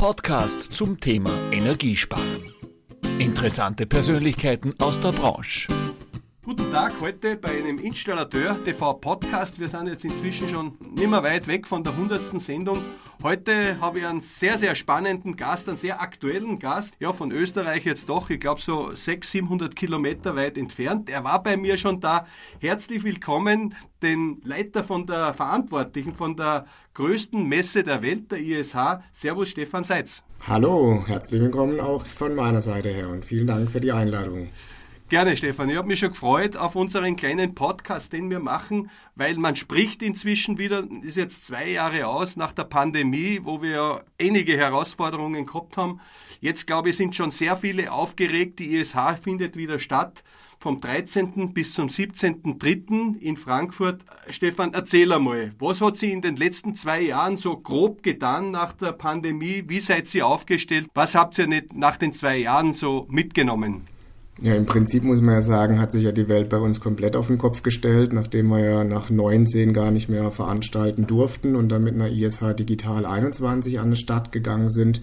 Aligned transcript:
Podcast 0.00 0.72
zum 0.72 0.98
Thema 0.98 1.30
Energiesparen. 1.52 2.54
Interessante 3.18 3.84
Persönlichkeiten 3.84 4.72
aus 4.78 4.98
der 4.98 5.12
Branche. 5.12 5.68
Guten 6.50 6.72
Tag, 6.72 7.00
heute 7.00 7.36
bei 7.36 7.50
einem 7.50 7.78
Installateur 7.78 8.58
TV 8.64 8.94
Podcast. 8.94 9.60
Wir 9.60 9.68
sind 9.68 9.86
jetzt 9.86 10.04
inzwischen 10.04 10.48
schon 10.48 10.76
nicht 10.96 11.08
mehr 11.08 11.22
weit 11.22 11.46
weg 11.46 11.64
von 11.64 11.84
der 11.84 11.92
100. 11.92 12.40
Sendung. 12.40 12.76
Heute 13.22 13.80
habe 13.80 14.00
ich 14.00 14.06
einen 14.06 14.20
sehr, 14.20 14.58
sehr 14.58 14.74
spannenden 14.74 15.36
Gast, 15.36 15.68
einen 15.68 15.76
sehr 15.76 16.00
aktuellen 16.00 16.58
Gast. 16.58 16.96
Ja, 16.98 17.12
von 17.12 17.30
Österreich 17.30 17.84
jetzt 17.84 18.08
doch, 18.08 18.30
ich 18.30 18.40
glaube 18.40 18.60
so 18.60 18.92
600, 18.92 19.24
700 19.24 19.76
Kilometer 19.76 20.34
weit 20.34 20.58
entfernt. 20.58 21.08
Er 21.08 21.22
war 21.22 21.40
bei 21.40 21.56
mir 21.56 21.76
schon 21.76 22.00
da. 22.00 22.26
Herzlich 22.58 23.04
willkommen, 23.04 23.76
den 24.02 24.40
Leiter 24.42 24.82
von 24.82 25.06
der 25.06 25.32
Verantwortlichen 25.34 26.16
von 26.16 26.34
der 26.34 26.66
größten 26.94 27.46
Messe 27.46 27.84
der 27.84 28.02
Welt, 28.02 28.32
der 28.32 28.40
ISH. 28.40 28.74
Servus, 29.12 29.50
Stefan 29.50 29.84
Seitz. 29.84 30.24
Hallo, 30.48 31.04
herzlich 31.06 31.40
willkommen 31.40 31.78
auch 31.78 32.04
von 32.04 32.34
meiner 32.34 32.60
Seite 32.60 32.88
her 32.88 33.08
und 33.08 33.24
vielen 33.24 33.46
Dank 33.46 33.70
für 33.70 33.80
die 33.80 33.92
Einladung. 33.92 34.48
Gerne, 35.10 35.36
Stefan. 35.36 35.68
Ich 35.68 35.76
habe 35.76 35.88
mich 35.88 35.98
schon 35.98 36.10
gefreut 36.10 36.56
auf 36.56 36.76
unseren 36.76 37.16
kleinen 37.16 37.56
Podcast, 37.56 38.12
den 38.12 38.30
wir 38.30 38.38
machen, 38.38 38.92
weil 39.16 39.36
man 39.38 39.56
spricht 39.56 40.04
inzwischen 40.04 40.56
wieder, 40.56 40.84
ist 41.02 41.16
jetzt 41.16 41.44
zwei 41.44 41.68
Jahre 41.68 42.06
aus 42.06 42.36
nach 42.36 42.52
der 42.52 42.62
Pandemie, 42.62 43.40
wo 43.42 43.60
wir 43.60 43.70
ja 43.70 44.00
einige 44.20 44.56
Herausforderungen 44.56 45.46
gehabt 45.46 45.76
haben. 45.76 46.00
Jetzt, 46.40 46.68
glaube 46.68 46.90
ich, 46.90 46.96
sind 46.96 47.16
schon 47.16 47.32
sehr 47.32 47.56
viele 47.56 47.90
aufgeregt. 47.90 48.60
Die 48.60 48.76
ISH 48.76 48.94
findet 49.20 49.56
wieder 49.56 49.80
statt 49.80 50.22
vom 50.60 50.80
13. 50.80 51.52
bis 51.52 51.74
zum 51.74 51.88
17.3. 51.88 53.18
in 53.18 53.36
Frankfurt. 53.36 54.02
Stefan, 54.28 54.74
erzähl 54.74 55.12
einmal, 55.12 55.56
was 55.58 55.80
hat 55.80 55.96
sie 55.96 56.12
in 56.12 56.20
den 56.20 56.36
letzten 56.36 56.76
zwei 56.76 57.00
Jahren 57.00 57.36
so 57.36 57.56
grob 57.56 58.04
getan 58.04 58.52
nach 58.52 58.74
der 58.74 58.92
Pandemie? 58.92 59.64
Wie 59.66 59.80
seid 59.80 60.14
ihr 60.14 60.24
aufgestellt? 60.24 60.86
Was 60.94 61.16
habt 61.16 61.36
ihr 61.36 61.48
nicht 61.48 61.74
nach 61.74 61.96
den 61.96 62.12
zwei 62.12 62.36
Jahren 62.36 62.72
so 62.72 63.08
mitgenommen? 63.10 63.88
Ja, 64.42 64.54
im 64.54 64.64
Prinzip 64.64 65.02
muss 65.02 65.20
man 65.20 65.34
ja 65.34 65.42
sagen, 65.42 65.78
hat 65.78 65.92
sich 65.92 66.04
ja 66.04 66.12
die 66.12 66.28
Welt 66.28 66.48
bei 66.48 66.56
uns 66.56 66.80
komplett 66.80 67.14
auf 67.14 67.26
den 67.26 67.36
Kopf 67.36 67.62
gestellt, 67.62 68.12
nachdem 68.12 68.48
wir 68.48 68.60
ja 68.60 68.84
nach 68.84 69.10
19 69.10 69.72
gar 69.74 69.90
nicht 69.90 70.08
mehr 70.08 70.30
veranstalten 70.30 71.06
durften 71.06 71.56
und 71.56 71.68
dann 71.68 71.84
mit 71.84 71.94
einer 71.94 72.08
ISH 72.10 72.40
Digital 72.58 73.04
21 73.04 73.80
an 73.80 73.90
die 73.90 73.96
Stadt 73.96 74.32
gegangen 74.32 74.70
sind, 74.70 75.02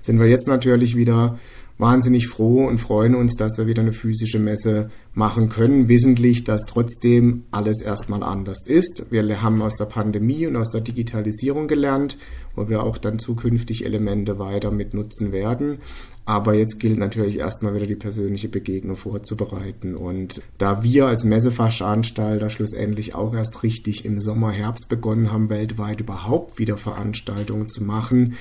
sind 0.00 0.18
wir 0.18 0.26
jetzt 0.26 0.48
natürlich 0.48 0.96
wieder 0.96 1.38
wahnsinnig 1.78 2.26
froh 2.26 2.66
und 2.66 2.78
freuen 2.78 3.14
uns, 3.14 3.36
dass 3.36 3.56
wir 3.56 3.66
wieder 3.66 3.82
eine 3.82 3.92
physische 3.92 4.40
Messe 4.40 4.90
machen 5.14 5.48
können, 5.48 5.88
wissentlich, 5.88 6.44
dass 6.44 6.62
trotzdem 6.62 7.44
alles 7.50 7.82
erstmal 7.82 8.22
anders 8.22 8.66
ist. 8.66 9.06
Wir 9.10 9.42
haben 9.42 9.62
aus 9.62 9.76
der 9.76 9.84
Pandemie 9.86 10.46
und 10.46 10.56
aus 10.56 10.70
der 10.70 10.80
Digitalisierung 10.80 11.68
gelernt, 11.68 12.18
wo 12.56 12.68
wir 12.68 12.82
auch 12.82 12.98
dann 12.98 13.18
zukünftig 13.18 13.84
Elemente 13.84 14.38
weiter 14.38 14.70
mit 14.70 14.92
nutzen 14.92 15.30
werden. 15.30 15.78
Aber 16.28 16.52
jetzt 16.52 16.78
gilt 16.78 16.98
natürlich 16.98 17.38
erstmal 17.38 17.74
wieder 17.74 17.86
die 17.86 17.96
persönliche 17.96 18.50
Begegnung 18.50 18.96
vorzubereiten. 18.96 19.96
Und 19.96 20.42
da 20.58 20.82
wir 20.82 21.06
als 21.06 21.24
Messeveranstalter 21.24 22.50
schlussendlich 22.50 23.14
auch 23.14 23.32
erst 23.32 23.62
richtig 23.62 24.04
im 24.04 24.20
Sommer, 24.20 24.50
Herbst 24.50 24.90
begonnen 24.90 25.32
haben, 25.32 25.48
weltweit 25.48 26.02
überhaupt 26.02 26.58
wieder 26.58 26.76
Veranstaltungen 26.76 27.70
zu 27.70 27.82
machen, 27.82 28.34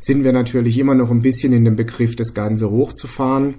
sind 0.00 0.24
wir 0.24 0.32
natürlich 0.32 0.78
immer 0.78 0.94
noch 0.94 1.10
ein 1.10 1.20
bisschen 1.20 1.52
in 1.52 1.66
dem 1.66 1.76
Begriff, 1.76 2.16
das 2.16 2.32
Ganze 2.32 2.70
hochzufahren 2.70 3.56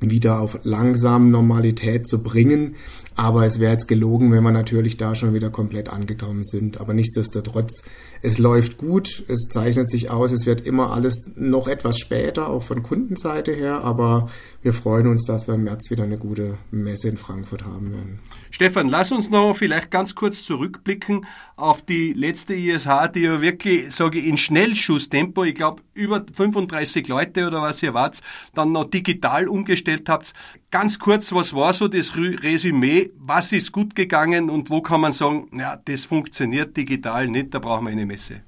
wieder 0.00 0.40
auf 0.40 0.58
langsam 0.62 1.30
Normalität 1.30 2.06
zu 2.06 2.22
bringen. 2.22 2.76
Aber 3.16 3.44
es 3.44 3.58
wäre 3.58 3.72
jetzt 3.72 3.88
gelogen, 3.88 4.30
wenn 4.30 4.44
wir 4.44 4.52
natürlich 4.52 4.96
da 4.96 5.16
schon 5.16 5.34
wieder 5.34 5.50
komplett 5.50 5.88
angekommen 5.88 6.44
sind. 6.44 6.80
Aber 6.80 6.94
nichtsdestotrotz, 6.94 7.82
es 8.22 8.38
läuft 8.38 8.78
gut, 8.78 9.24
es 9.26 9.48
zeichnet 9.50 9.90
sich 9.90 10.10
aus, 10.10 10.30
es 10.30 10.46
wird 10.46 10.60
immer 10.60 10.92
alles 10.92 11.32
noch 11.34 11.66
etwas 11.66 11.98
später, 11.98 12.48
auch 12.48 12.62
von 12.62 12.82
Kundenseite 12.82 13.52
her. 13.52 13.82
Aber 13.82 14.28
wir 14.62 14.72
freuen 14.72 15.08
uns, 15.08 15.24
dass 15.24 15.48
wir 15.48 15.54
im 15.54 15.64
März 15.64 15.90
wieder 15.90 16.04
eine 16.04 16.18
gute 16.18 16.58
Messe 16.70 17.08
in 17.08 17.16
Frankfurt 17.16 17.64
haben 17.64 17.90
werden. 17.90 18.20
Stefan, 18.50 18.88
lass 18.88 19.12
uns 19.12 19.30
noch 19.30 19.54
vielleicht 19.54 19.90
ganz 19.90 20.14
kurz 20.14 20.44
zurückblicken 20.44 21.26
auf 21.56 21.82
die 21.82 22.12
letzte 22.12 22.54
ISH, 22.54 22.88
die 23.14 23.20
ja 23.20 23.40
wirklich, 23.40 23.94
sage 23.94 24.18
ich, 24.18 24.26
in 24.26 24.38
Schnellschusstempo, 24.38 25.44
ich 25.44 25.54
glaube 25.54 25.82
über 25.94 26.24
35 26.32 27.08
Leute 27.08 27.46
oder 27.46 27.62
was 27.62 27.82
ihr 27.82 27.94
wart, 27.94 28.20
dann 28.54 28.72
noch 28.72 28.84
digital 28.84 29.48
umgestellt 29.48 30.08
habt. 30.08 30.32
Ganz 30.70 30.98
kurz, 30.98 31.32
was 31.32 31.54
war 31.54 31.72
so 31.72 31.88
das 31.88 32.16
Resümee? 32.16 33.10
Was 33.18 33.52
ist 33.52 33.72
gut 33.72 33.94
gegangen 33.94 34.50
und 34.50 34.70
wo 34.70 34.80
kann 34.80 35.00
man 35.00 35.12
sagen, 35.12 35.48
ja, 35.56 35.76
das 35.76 36.04
funktioniert 36.04 36.76
digital 36.76 37.28
nicht, 37.28 37.54
da 37.54 37.58
brauchen 37.58 37.86
wir 37.86 37.92
eine 37.92 38.06
Messe? 38.06 38.42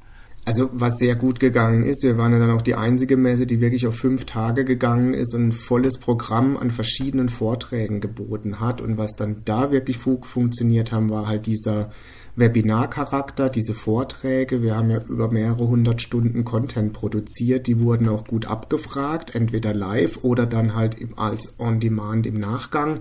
Also 0.46 0.70
was 0.72 0.96
sehr 0.96 1.16
gut 1.16 1.38
gegangen 1.38 1.84
ist, 1.84 2.02
wir 2.02 2.16
waren 2.16 2.32
ja 2.32 2.38
dann 2.38 2.50
auch 2.50 2.62
die 2.62 2.74
einzige 2.74 3.16
Messe, 3.16 3.46
die 3.46 3.60
wirklich 3.60 3.86
auf 3.86 3.96
fünf 3.96 4.24
Tage 4.24 4.64
gegangen 4.64 5.12
ist 5.12 5.34
und 5.34 5.48
ein 5.48 5.52
volles 5.52 5.98
Programm 5.98 6.56
an 6.56 6.70
verschiedenen 6.70 7.28
Vorträgen 7.28 8.00
geboten 8.00 8.58
hat. 8.58 8.80
Und 8.80 8.96
was 8.96 9.16
dann 9.16 9.42
da 9.44 9.70
wirklich 9.70 9.98
funktioniert 9.98 10.92
haben, 10.92 11.10
war 11.10 11.28
halt 11.28 11.46
dieser 11.46 11.90
Webinarcharakter, 12.36 13.50
diese 13.50 13.74
Vorträge. 13.74 14.62
Wir 14.62 14.76
haben 14.76 14.90
ja 14.90 15.02
über 15.02 15.30
mehrere 15.30 15.68
hundert 15.68 16.00
Stunden 16.00 16.44
Content 16.44 16.94
produziert. 16.94 17.66
Die 17.66 17.78
wurden 17.78 18.08
auch 18.08 18.26
gut 18.26 18.46
abgefragt, 18.46 19.34
entweder 19.34 19.74
live 19.74 20.24
oder 20.24 20.46
dann 20.46 20.74
halt 20.74 20.96
als 21.16 21.54
On-Demand 21.58 22.26
im 22.26 22.40
Nachgang. 22.40 23.00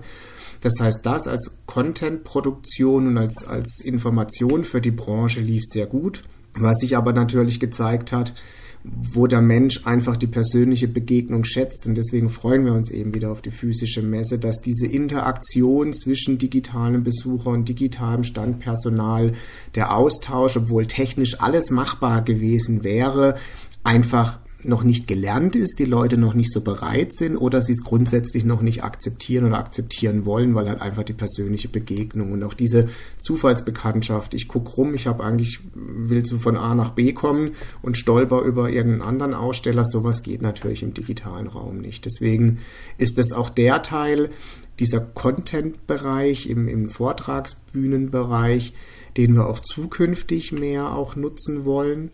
Das 0.60 0.74
heißt, 0.78 1.06
das 1.06 1.26
als 1.26 1.56
Content-Produktion 1.64 3.06
und 3.06 3.18
als, 3.18 3.46
als 3.48 3.80
Information 3.82 4.64
für 4.64 4.82
die 4.82 4.90
Branche 4.90 5.40
lief 5.40 5.62
sehr 5.64 5.86
gut. 5.86 6.22
Was 6.54 6.78
sich 6.78 6.96
aber 6.96 7.12
natürlich 7.12 7.60
gezeigt 7.60 8.12
hat, 8.12 8.34
wo 8.82 9.26
der 9.26 9.42
Mensch 9.42 9.86
einfach 9.86 10.16
die 10.16 10.26
persönliche 10.26 10.88
Begegnung 10.88 11.44
schätzt. 11.44 11.86
Und 11.86 11.96
deswegen 11.96 12.30
freuen 12.30 12.64
wir 12.64 12.72
uns 12.72 12.90
eben 12.90 13.14
wieder 13.14 13.30
auf 13.30 13.42
die 13.42 13.50
physische 13.50 14.02
Messe, 14.02 14.38
dass 14.38 14.62
diese 14.62 14.86
Interaktion 14.86 15.92
zwischen 15.92 16.38
digitalen 16.38 17.04
Besucher 17.04 17.50
und 17.50 17.68
digitalem 17.68 18.24
Standpersonal, 18.24 19.32
der 19.74 19.94
Austausch, 19.94 20.56
obwohl 20.56 20.86
technisch 20.86 21.40
alles 21.40 21.70
machbar 21.70 22.22
gewesen 22.22 22.82
wäre, 22.82 23.36
einfach 23.84 24.38
noch 24.62 24.82
nicht 24.82 25.06
gelernt 25.06 25.56
ist, 25.56 25.78
die 25.78 25.84
Leute 25.84 26.16
noch 26.16 26.34
nicht 26.34 26.52
so 26.52 26.60
bereit 26.60 27.14
sind 27.14 27.36
oder 27.36 27.62
sie 27.62 27.72
es 27.72 27.84
grundsätzlich 27.84 28.44
noch 28.44 28.62
nicht 28.62 28.84
akzeptieren 28.84 29.44
oder 29.46 29.58
akzeptieren 29.58 30.24
wollen, 30.24 30.54
weil 30.54 30.68
halt 30.68 30.80
einfach 30.80 31.02
die 31.02 31.12
persönliche 31.12 31.68
Begegnung 31.68 32.32
und 32.32 32.42
auch 32.42 32.54
diese 32.54 32.88
Zufallsbekanntschaft. 33.18 34.34
Ich 34.34 34.48
gucke 34.48 34.72
rum, 34.72 34.94
ich 34.94 35.06
habe 35.06 35.24
eigentlich, 35.24 35.60
will 35.74 36.24
so 36.24 36.38
von 36.38 36.56
A 36.56 36.74
nach 36.74 36.90
B 36.90 37.12
kommen 37.12 37.52
und 37.82 37.96
stolper 37.96 38.42
über 38.42 38.70
irgendeinen 38.70 39.02
anderen 39.02 39.34
Aussteller. 39.34 39.84
Sowas 39.84 40.22
geht 40.22 40.42
natürlich 40.42 40.82
im 40.82 40.94
digitalen 40.94 41.46
Raum 41.46 41.78
nicht. 41.78 42.04
Deswegen 42.04 42.58
ist 42.98 43.18
es 43.18 43.32
auch 43.32 43.50
der 43.50 43.82
Teil, 43.82 44.30
dieser 44.78 45.00
Content-Bereich 45.00 46.48
im, 46.48 46.66
im 46.66 46.88
Vortragsbühnenbereich, 46.88 48.72
den 49.16 49.34
wir 49.34 49.46
auch 49.46 49.60
zukünftig 49.60 50.52
mehr 50.52 50.92
auch 50.94 51.16
nutzen 51.16 51.64
wollen. 51.64 52.10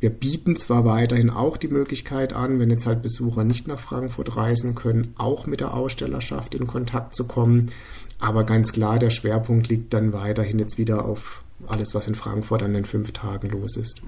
Wir 0.00 0.10
bieten 0.10 0.56
zwar 0.56 0.86
weiterhin 0.86 1.28
auch 1.28 1.58
die 1.58 1.68
Möglichkeit 1.68 2.32
an, 2.32 2.58
wenn 2.58 2.70
jetzt 2.70 2.86
halt 2.86 3.02
Besucher 3.02 3.44
nicht 3.44 3.68
nach 3.68 3.78
Frankfurt 3.78 4.34
reisen 4.34 4.74
können, 4.74 5.14
auch 5.18 5.46
mit 5.46 5.60
der 5.60 5.74
Ausstellerschaft 5.74 6.54
in 6.54 6.66
Kontakt 6.66 7.14
zu 7.14 7.24
kommen. 7.24 7.70
Aber 8.18 8.44
ganz 8.44 8.72
klar, 8.72 8.98
der 8.98 9.10
Schwerpunkt 9.10 9.68
liegt 9.68 9.92
dann 9.92 10.14
weiterhin 10.14 10.58
jetzt 10.58 10.78
wieder 10.78 11.04
auf 11.04 11.42
alles, 11.66 11.94
was 11.94 12.06
in 12.06 12.14
Frankfurt 12.14 12.62
an 12.62 12.74
den 12.74 12.84
fünf 12.84 13.12
Tagen 13.12 13.48
los 13.50 13.76
ist. 13.76 14.02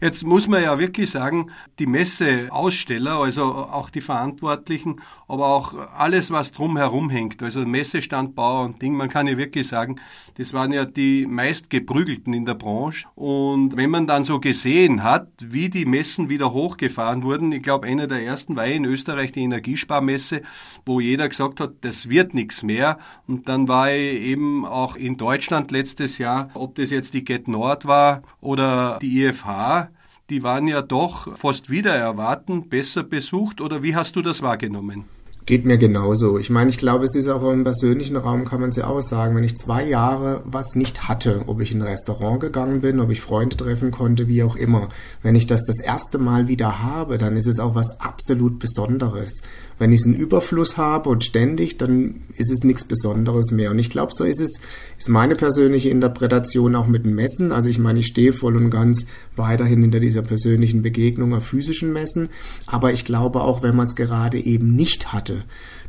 Jetzt 0.00 0.24
muss 0.24 0.48
man 0.48 0.62
ja 0.62 0.78
wirklich 0.78 1.10
sagen, 1.10 1.50
die 1.78 1.86
Messeaussteller, 1.86 3.16
also 3.20 3.44
auch 3.44 3.90
die 3.90 4.00
Verantwortlichen, 4.00 5.00
aber 5.28 5.46
auch 5.46 5.74
alles, 5.96 6.30
was 6.30 6.52
drumherum 6.52 7.10
hängt, 7.10 7.42
also 7.42 7.60
Messestandbauer 7.64 8.64
und 8.64 8.82
Ding, 8.82 8.94
man 8.94 9.08
kann 9.08 9.26
ja 9.26 9.36
wirklich 9.36 9.68
sagen, 9.68 9.96
das 10.36 10.52
waren 10.52 10.72
ja 10.72 10.84
die 10.84 11.26
meistgeprügelten 11.26 12.32
in 12.32 12.44
der 12.44 12.54
Branche. 12.54 13.06
Und 13.14 13.76
wenn 13.76 13.90
man 13.90 14.06
dann 14.06 14.24
so 14.24 14.40
gesehen 14.40 15.02
hat, 15.02 15.28
wie 15.44 15.68
die 15.68 15.86
Messen 15.86 16.28
wieder 16.28 16.52
hochgefahren 16.52 17.22
wurden, 17.22 17.52
ich 17.52 17.62
glaube, 17.62 17.86
einer 17.86 18.06
der 18.06 18.22
ersten 18.22 18.56
war 18.56 18.66
in 18.66 18.84
Österreich 18.84 19.32
die 19.32 19.42
Energiesparmesse, 19.42 20.42
wo 20.84 21.00
jeder 21.00 21.28
gesagt 21.28 21.60
hat, 21.60 21.72
das 21.82 22.08
wird 22.08 22.34
nichts 22.34 22.62
mehr. 22.62 22.98
Und 23.26 23.48
dann 23.48 23.68
war 23.68 23.92
ich 23.92 24.20
eben 24.20 24.64
auch 24.64 24.96
in 24.96 25.16
Deutschland 25.16 25.70
letztes 25.70 26.18
Jahr, 26.18 26.50
ob 26.54 26.74
das 26.74 26.85
jetzt 26.90 27.14
die 27.14 27.24
Get 27.24 27.48
Nord 27.48 27.86
war 27.86 28.22
oder 28.40 28.98
die 29.00 29.24
IFH, 29.24 29.88
die 30.30 30.42
waren 30.42 30.66
ja 30.66 30.82
doch 30.82 31.36
fast 31.36 31.70
wieder 31.70 31.94
erwarten 31.94 32.68
besser 32.68 33.02
besucht 33.02 33.60
oder 33.60 33.82
wie 33.82 33.94
hast 33.94 34.16
du 34.16 34.22
das 34.22 34.42
wahrgenommen? 34.42 35.04
Geht 35.46 35.64
mir 35.64 35.78
genauso. 35.78 36.38
Ich 36.40 36.50
meine, 36.50 36.70
ich 36.70 36.76
glaube, 36.76 37.04
es 37.04 37.14
ist 37.14 37.28
auch 37.28 37.48
im 37.52 37.62
persönlichen 37.62 38.16
Raum, 38.16 38.44
kann 38.44 38.60
man 38.60 38.70
es 38.70 38.76
ja 38.76 38.88
auch 38.88 39.00
sagen, 39.00 39.36
wenn 39.36 39.44
ich 39.44 39.56
zwei 39.56 39.86
Jahre 39.86 40.42
was 40.44 40.74
nicht 40.74 41.06
hatte, 41.06 41.44
ob 41.46 41.60
ich 41.60 41.70
in 41.70 41.82
ein 41.82 41.86
Restaurant 41.86 42.40
gegangen 42.40 42.80
bin, 42.80 42.98
ob 42.98 43.10
ich 43.10 43.20
Freunde 43.20 43.56
treffen 43.56 43.92
konnte, 43.92 44.26
wie 44.26 44.42
auch 44.42 44.56
immer. 44.56 44.88
Wenn 45.22 45.36
ich 45.36 45.46
das 45.46 45.62
das 45.62 45.78
erste 45.78 46.18
Mal 46.18 46.48
wieder 46.48 46.82
habe, 46.82 47.16
dann 47.16 47.36
ist 47.36 47.46
es 47.46 47.60
auch 47.60 47.76
was 47.76 48.00
absolut 48.00 48.58
Besonderes. 48.58 49.40
Wenn 49.78 49.92
ich 49.92 50.04
einen 50.04 50.16
Überfluss 50.16 50.78
habe 50.78 51.10
und 51.10 51.22
ständig, 51.22 51.78
dann 51.78 52.22
ist 52.34 52.50
es 52.50 52.64
nichts 52.64 52.84
Besonderes 52.84 53.52
mehr. 53.52 53.70
Und 53.70 53.78
ich 53.78 53.90
glaube, 53.90 54.10
so 54.14 54.24
ist 54.24 54.40
es, 54.40 54.58
ist 54.98 55.08
meine 55.08 55.36
persönliche 55.36 55.90
Interpretation 55.90 56.74
auch 56.74 56.88
mit 56.88 57.04
dem 57.04 57.14
Messen. 57.14 57.52
Also 57.52 57.68
ich 57.68 57.78
meine, 57.78 58.00
ich 58.00 58.08
stehe 58.08 58.32
voll 58.32 58.56
und 58.56 58.70
ganz 58.70 59.06
weiterhin 59.36 59.82
hinter 59.82 60.00
dieser 60.00 60.22
persönlichen 60.22 60.82
Begegnung 60.82 61.34
auf 61.34 61.44
physischen 61.44 61.92
Messen. 61.92 62.30
Aber 62.66 62.92
ich 62.92 63.04
glaube 63.04 63.42
auch, 63.42 63.62
wenn 63.62 63.76
man 63.76 63.86
es 63.86 63.94
gerade 63.94 64.40
eben 64.40 64.74
nicht 64.74 65.12
hatte, 65.12 65.35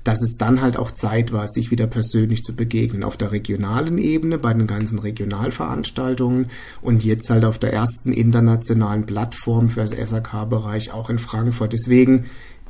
dass 0.03 0.21
es 0.21 0.38
dann 0.38 0.61
halt 0.61 0.77
auch 0.77 0.91
Zeit 0.91 1.33
war, 1.33 1.47
sich 1.47 1.69
wieder 1.69 1.85
persönlich 1.85 2.44
zu 2.44 2.55
begegnen. 2.55 3.03
Auf 3.03 3.17
der 3.17 3.31
regionalen 3.31 3.97
Ebene, 3.97 4.38
bei 4.38 4.53
den 4.53 4.67
ganzen 4.67 4.99
Regionalveranstaltungen 4.99 6.47
und 6.81 7.03
jetzt 7.03 7.29
halt 7.29 7.44
auf 7.44 7.59
der 7.59 7.73
ersten 7.73 8.13
internationalen 8.13 9.05
Plattform 9.05 9.69
für 9.69 9.81
das 9.81 9.91
SAK-Bereich 9.91 10.94
auch 10.94 11.09
in 11.09 11.19
Frankfurt. 11.19 11.73
Deswegen, 11.73 12.25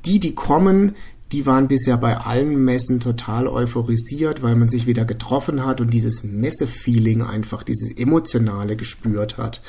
die, 0.06 0.20
die 0.20 0.34
kommen, 0.34 0.96
die 1.32 1.46
waren 1.46 1.68
bisher 1.68 1.98
bei 1.98 2.18
allen 2.18 2.64
Messen 2.64 3.00
total 3.00 3.48
euphorisiert, 3.48 4.42
weil 4.42 4.56
man 4.56 4.70
sich 4.70 4.88
wieder 4.88 5.06
getroffen 5.06 5.66
hat 5.66 5.82
und 5.82 5.94
dieses 5.94 6.24
Messefeeling 6.24 7.22
einfach, 7.22 7.64
dieses 7.64 7.92
emotionale 7.98 8.76
gespürt 8.76 9.38
hat. 9.38 9.62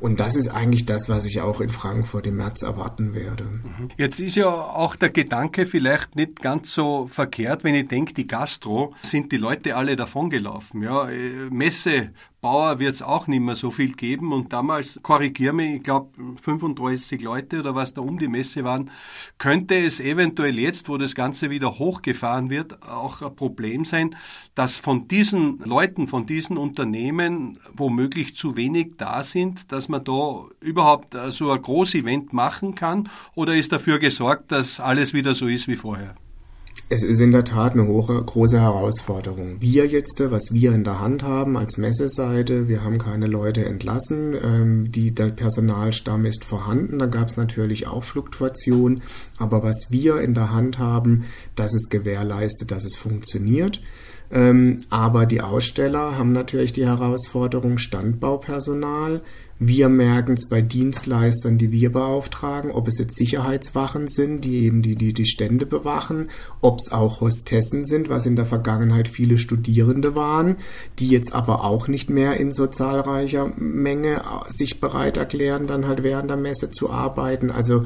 Und 0.00 0.20
das 0.20 0.36
ist 0.36 0.48
eigentlich 0.48 0.86
das, 0.86 1.08
was 1.08 1.24
ich 1.24 1.40
auch 1.40 1.60
in 1.60 1.70
Frankfurt 1.70 2.26
im 2.26 2.36
März 2.36 2.62
erwarten 2.62 3.14
werde. 3.14 3.44
Mhm. 3.44 3.90
Jetzt 3.96 4.20
ist 4.20 4.36
ja 4.36 4.48
auch 4.48 4.96
der 4.96 5.10
Gedanke 5.10 5.66
vielleicht 5.66 6.16
nicht 6.16 6.40
ganz 6.40 6.74
so 6.74 7.06
verkehrt, 7.06 7.64
wenn 7.64 7.74
ich 7.74 7.88
denke, 7.88 8.14
die 8.14 8.26
Gastro 8.26 8.94
sind 9.02 9.32
die 9.32 9.36
Leute 9.36 9.76
alle 9.76 9.96
davongelaufen. 9.96 10.82
Ja, 10.82 11.08
äh, 11.08 11.48
Messe, 11.50 12.10
Bauer 12.44 12.78
wird 12.78 12.92
es 12.92 13.00
auch 13.00 13.26
nicht 13.26 13.40
mehr 13.40 13.54
so 13.54 13.70
viel 13.70 13.94
geben. 13.94 14.30
Und 14.34 14.52
damals, 14.52 15.00
korrigiere 15.02 15.54
mich, 15.54 15.76
ich 15.76 15.82
glaube 15.82 16.10
35 16.42 17.22
Leute 17.22 17.60
oder 17.60 17.74
was 17.74 17.94
da 17.94 18.02
um 18.02 18.18
die 18.18 18.28
Messe 18.28 18.64
waren, 18.64 18.90
könnte 19.38 19.82
es 19.82 19.98
eventuell 19.98 20.58
jetzt, 20.58 20.90
wo 20.90 20.98
das 20.98 21.14
Ganze 21.14 21.48
wieder 21.48 21.78
hochgefahren 21.78 22.50
wird, 22.50 22.82
auch 22.82 23.22
ein 23.22 23.34
Problem 23.34 23.86
sein, 23.86 24.14
dass 24.54 24.78
von 24.78 25.08
diesen 25.08 25.60
Leuten, 25.60 26.06
von 26.06 26.26
diesen 26.26 26.58
Unternehmen 26.58 27.58
womöglich 27.72 28.36
zu 28.36 28.58
wenig 28.58 28.98
da 28.98 29.24
sind, 29.24 29.72
dass 29.72 29.88
man 29.88 30.04
da 30.04 30.44
überhaupt 30.60 31.16
so 31.30 31.50
ein 31.50 31.62
Großevent 31.62 32.34
machen 32.34 32.74
kann? 32.74 33.08
Oder 33.34 33.54
ist 33.54 33.72
dafür 33.72 33.98
gesorgt, 33.98 34.52
dass 34.52 34.80
alles 34.80 35.14
wieder 35.14 35.34
so 35.34 35.46
ist 35.46 35.66
wie 35.66 35.76
vorher? 35.76 36.14
Es 36.90 37.02
ist 37.02 37.20
in 37.20 37.32
der 37.32 37.44
Tat 37.44 37.72
eine 37.72 37.86
hohe, 37.86 38.22
große 38.22 38.60
Herausforderung. 38.60 39.56
Wir 39.60 39.86
jetzt, 39.86 40.20
was 40.20 40.52
wir 40.52 40.72
in 40.74 40.84
der 40.84 41.00
Hand 41.00 41.22
haben 41.22 41.56
als 41.56 41.78
Messeseite, 41.78 42.68
wir 42.68 42.84
haben 42.84 42.98
keine 42.98 43.26
Leute 43.26 43.64
entlassen, 43.64 44.36
ähm, 44.40 44.92
die, 44.92 45.10
der 45.10 45.28
Personalstamm 45.28 46.26
ist 46.26 46.44
vorhanden, 46.44 46.98
da 46.98 47.06
gab 47.06 47.28
es 47.28 47.38
natürlich 47.38 47.86
auch 47.86 48.04
Fluktuation, 48.04 49.00
aber 49.38 49.62
was 49.62 49.86
wir 49.88 50.20
in 50.20 50.34
der 50.34 50.52
Hand 50.52 50.78
haben, 50.78 51.24
das 51.56 51.72
ist 51.72 51.90
gewährleistet, 51.90 52.70
dass 52.70 52.84
es 52.84 52.96
funktioniert. 52.96 53.80
Ähm, 54.34 54.80
aber 54.90 55.26
die 55.26 55.40
Aussteller 55.40 56.18
haben 56.18 56.32
natürlich 56.32 56.72
die 56.72 56.86
Herausforderung 56.86 57.78
Standbaupersonal, 57.78 59.22
wir 59.60 59.88
merken 59.88 60.34
es 60.34 60.48
bei 60.48 60.62
Dienstleistern, 60.62 61.58
die 61.58 61.70
wir 61.70 61.92
beauftragen, 61.92 62.72
ob 62.72 62.88
es 62.88 62.98
jetzt 62.98 63.16
Sicherheitswachen 63.16 64.08
sind, 64.08 64.44
die 64.44 64.64
eben 64.64 64.82
die, 64.82 64.96
die, 64.96 65.12
die 65.12 65.26
Stände 65.26 65.64
bewachen, 65.64 66.28
ob 66.60 66.80
es 66.80 66.90
auch 66.90 67.20
Hostessen 67.20 67.84
sind, 67.84 68.08
was 68.08 68.26
in 68.26 68.34
der 68.34 68.46
Vergangenheit 68.46 69.06
viele 69.06 69.38
Studierende 69.38 70.16
waren, 70.16 70.56
die 70.98 71.06
jetzt 71.06 71.32
aber 71.32 71.62
auch 71.62 71.86
nicht 71.86 72.10
mehr 72.10 72.36
in 72.36 72.52
so 72.52 72.66
zahlreicher 72.66 73.52
Menge 73.56 74.22
sich 74.48 74.80
bereit 74.80 75.16
erklären, 75.16 75.68
dann 75.68 75.86
halt 75.86 76.02
während 76.02 76.30
der 76.30 76.36
Messe 76.36 76.72
zu 76.72 76.90
arbeiten. 76.90 77.52
Also 77.52 77.84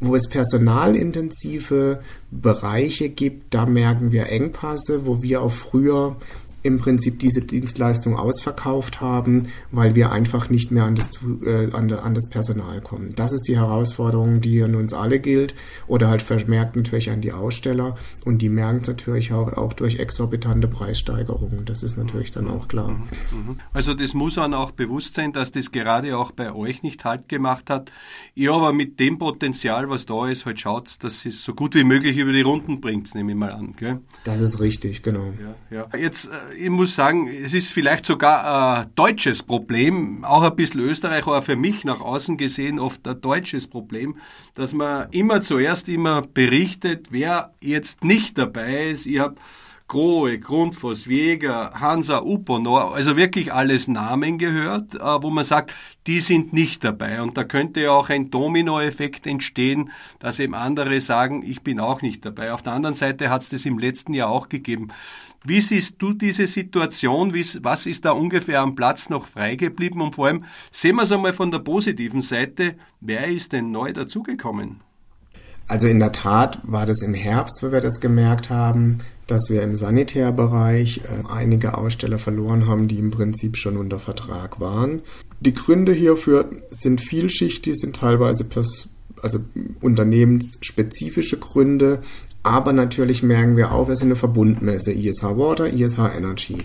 wo 0.00 0.16
es 0.16 0.28
personalintensive 0.28 2.00
Bereiche 2.30 3.10
gibt, 3.10 3.54
da 3.54 3.66
merken 3.66 4.12
wir 4.12 4.28
Engpasse, 4.28 5.06
wo 5.06 5.22
wir 5.22 5.42
auch 5.42 5.52
früher 5.52 6.16
im 6.62 6.78
Prinzip 6.78 7.18
diese 7.18 7.42
Dienstleistung 7.42 8.16
ausverkauft 8.16 9.00
haben, 9.00 9.48
weil 9.70 9.94
wir 9.94 10.12
einfach 10.12 10.50
nicht 10.50 10.70
mehr 10.70 10.84
an 10.84 10.94
das, 10.94 11.08
äh, 11.44 11.70
an, 11.72 12.14
das 12.14 12.28
Personal 12.28 12.80
kommen. 12.80 13.14
Das 13.14 13.32
ist 13.32 13.48
die 13.48 13.56
Herausforderung, 13.56 14.40
die 14.40 14.62
an 14.62 14.74
uns 14.74 14.92
alle 14.92 15.20
gilt 15.20 15.54
oder 15.86 16.08
halt 16.08 16.22
vermerkt 16.22 16.76
natürlich 16.76 17.10
an 17.10 17.20
die 17.20 17.32
Aussteller 17.32 17.96
und 18.24 18.42
die 18.42 18.48
merken 18.48 18.80
es 18.82 18.88
natürlich 18.88 19.32
auch, 19.32 19.52
auch 19.54 19.72
durch 19.72 19.98
exorbitante 19.98 20.68
Preissteigerungen. 20.68 21.64
Das 21.64 21.82
ist 21.82 21.96
natürlich 21.96 22.30
dann 22.30 22.48
auch 22.48 22.68
klar. 22.68 22.90
Mhm. 22.90 23.58
Also 23.72 23.94
das 23.94 24.14
muss 24.14 24.36
man 24.36 24.54
auch 24.54 24.72
bewusst 24.72 25.14
sein, 25.14 25.32
dass 25.32 25.52
das 25.52 25.72
gerade 25.72 26.16
auch 26.16 26.32
bei 26.32 26.52
euch 26.52 26.82
nicht 26.82 27.04
halt 27.04 27.28
gemacht 27.28 27.70
hat. 27.70 27.90
Ihr 28.34 28.52
aber 28.52 28.72
mit 28.72 29.00
dem 29.00 29.18
Potenzial, 29.18 29.88
was 29.88 30.06
da 30.06 30.28
ist, 30.28 30.46
halt 30.46 30.60
schaut, 30.60 31.02
dass 31.02 31.24
es 31.24 31.44
so 31.44 31.54
gut 31.54 31.74
wie 31.74 31.84
möglich 31.84 32.16
über 32.16 32.32
die 32.32 32.42
Runden 32.42 32.80
bringt, 32.80 33.14
nehme 33.14 33.32
ich 33.32 33.38
mal 33.38 33.52
an. 33.52 33.74
Gell? 33.76 34.00
Das 34.24 34.40
ist 34.40 34.60
richtig, 34.60 35.02
genau. 35.02 35.32
Ja, 35.70 35.88
ja. 35.92 35.98
Jetzt 35.98 36.28
äh, 36.28 36.49
ich 36.56 36.70
muss 36.70 36.94
sagen, 36.94 37.28
es 37.28 37.54
ist 37.54 37.72
vielleicht 37.72 38.06
sogar 38.06 38.78
ein 38.80 38.94
deutsches 38.94 39.42
Problem, 39.42 40.24
auch 40.24 40.42
ein 40.42 40.56
bisschen 40.56 40.80
Österreich, 40.80 41.26
aber 41.26 41.42
für 41.42 41.56
mich 41.56 41.84
nach 41.84 42.00
außen 42.00 42.36
gesehen 42.36 42.78
oft 42.78 43.06
ein 43.06 43.20
deutsches 43.20 43.66
Problem, 43.66 44.16
dass 44.54 44.72
man 44.72 45.08
immer 45.10 45.40
zuerst 45.42 45.88
immer 45.88 46.22
berichtet, 46.22 47.08
wer 47.10 47.54
jetzt 47.60 48.04
nicht 48.04 48.38
dabei 48.38 48.90
ist. 48.90 49.06
Ich 49.06 49.18
habe 49.18 49.36
Grohe, 49.90 50.38
Grundfos, 50.38 51.06
Jäger, 51.06 51.72
Hansa, 51.74 52.22
Uponor, 52.22 52.94
also 52.94 53.16
wirklich 53.16 53.52
alles 53.52 53.88
Namen 53.88 54.38
gehört, 54.38 54.94
äh, 54.94 55.00
wo 55.00 55.30
man 55.30 55.44
sagt, 55.44 55.74
die 56.06 56.20
sind 56.20 56.52
nicht 56.52 56.84
dabei. 56.84 57.20
Und 57.20 57.36
da 57.36 57.42
könnte 57.42 57.80
ja 57.80 57.90
auch 57.90 58.08
ein 58.08 58.30
Dominoeffekt 58.30 59.26
entstehen, 59.26 59.90
dass 60.20 60.38
eben 60.38 60.54
andere 60.54 61.00
sagen, 61.00 61.42
ich 61.44 61.62
bin 61.62 61.80
auch 61.80 62.02
nicht 62.02 62.24
dabei. 62.24 62.52
Auf 62.52 62.62
der 62.62 62.74
anderen 62.74 62.94
Seite 62.94 63.30
hat 63.30 63.42
es 63.42 63.48
das 63.48 63.66
im 63.66 63.80
letzten 63.80 64.14
Jahr 64.14 64.30
auch 64.30 64.48
gegeben. 64.48 64.92
Wie 65.44 65.60
siehst 65.62 65.96
du 65.98 66.12
diese 66.12 66.46
Situation? 66.46 67.32
Was 67.34 67.86
ist 67.86 68.04
da 68.04 68.10
ungefähr 68.10 68.60
am 68.60 68.74
Platz 68.74 69.08
noch 69.08 69.26
frei 69.26 69.56
geblieben? 69.56 70.02
Und 70.02 70.14
vor 70.14 70.26
allem 70.26 70.44
sehen 70.70 70.96
wir 70.96 71.04
es 71.04 71.12
einmal 71.12 71.32
von 71.32 71.50
der 71.50 71.60
positiven 71.60 72.20
Seite. 72.20 72.74
Wer 73.00 73.26
ist 73.26 73.52
denn 73.52 73.70
neu 73.70 73.92
dazugekommen? 73.92 74.80
Also 75.66 75.86
in 75.86 76.00
der 76.00 76.12
Tat 76.12 76.58
war 76.64 76.84
das 76.84 77.00
im 77.00 77.14
Herbst, 77.14 77.62
wo 77.62 77.70
wir 77.70 77.80
das 77.80 78.00
gemerkt 78.00 78.50
haben, 78.50 78.98
dass 79.28 79.48
wir 79.50 79.62
im 79.62 79.76
Sanitärbereich 79.76 80.98
äh, 81.04 81.32
einige 81.32 81.78
Aussteller 81.78 82.18
verloren 82.18 82.66
haben, 82.66 82.88
die 82.88 82.98
im 82.98 83.12
Prinzip 83.12 83.56
schon 83.56 83.76
unter 83.76 84.00
Vertrag 84.00 84.58
waren. 84.58 85.02
Die 85.38 85.54
Gründe 85.54 85.92
hierfür 85.92 86.50
sind 86.70 87.00
vielschichtig, 87.00 87.76
sind 87.78 87.96
teilweise 87.96 88.44
pers 88.44 88.88
also 89.22 89.40
unternehmensspezifische 89.80 91.38
Gründe, 91.38 92.00
aber 92.42 92.72
natürlich 92.72 93.22
merken 93.22 93.56
wir 93.56 93.72
auch, 93.72 93.88
wir 93.88 93.96
sind 93.96 94.08
eine 94.08 94.16
Verbundmesse, 94.16 94.92
ISH 94.92 95.22
Water, 95.22 95.72
ISH 95.72 95.98
Energy. 95.98 96.56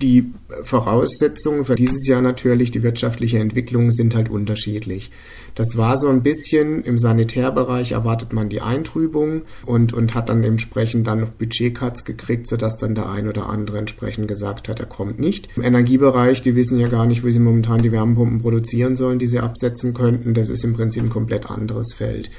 Die 0.00 0.32
Voraussetzungen 0.62 1.64
für 1.64 1.74
dieses 1.74 2.06
Jahr 2.06 2.22
natürlich, 2.22 2.70
die 2.70 2.82
wirtschaftliche 2.82 3.38
Entwicklung 3.38 3.90
sind 3.90 4.14
halt 4.14 4.30
unterschiedlich. 4.30 5.10
Das 5.54 5.76
war 5.76 5.96
so 5.96 6.08
ein 6.08 6.22
bisschen 6.22 6.82
im 6.82 6.98
Sanitärbereich 6.98 7.92
erwartet 7.92 8.32
man 8.32 8.48
die 8.48 8.60
Eintrübung 8.60 9.42
und, 9.64 9.92
und 9.92 10.14
hat 10.14 10.28
dann 10.28 10.44
entsprechend 10.44 11.06
dann 11.06 11.20
noch 11.20 11.30
Budgetcuts 11.30 12.04
gekriegt, 12.04 12.48
sodass 12.48 12.76
dann 12.76 12.94
der 12.94 13.08
ein 13.08 13.28
oder 13.28 13.48
andere 13.48 13.78
entsprechend 13.78 14.28
gesagt 14.28 14.68
hat, 14.68 14.80
er 14.80 14.86
kommt 14.86 15.18
nicht. 15.18 15.48
Im 15.56 15.62
Energiebereich, 15.62 16.42
die 16.42 16.56
wissen 16.56 16.78
ja 16.78 16.88
gar 16.88 17.06
nicht, 17.06 17.24
wie 17.24 17.32
sie 17.32 17.40
momentan 17.40 17.82
die 17.82 17.92
Wärmepumpen 17.92 18.40
produzieren 18.40 18.96
sollen, 18.96 19.18
die 19.18 19.26
sie 19.26 19.40
absetzen 19.40 19.94
könnten. 19.94 20.34
Das 20.34 20.50
ist 20.50 20.64
im 20.64 20.74
Prinzip 20.74 21.04
ein 21.04 21.10
komplett 21.10 21.50
anderes 21.50 21.94
Feld. 21.94 22.30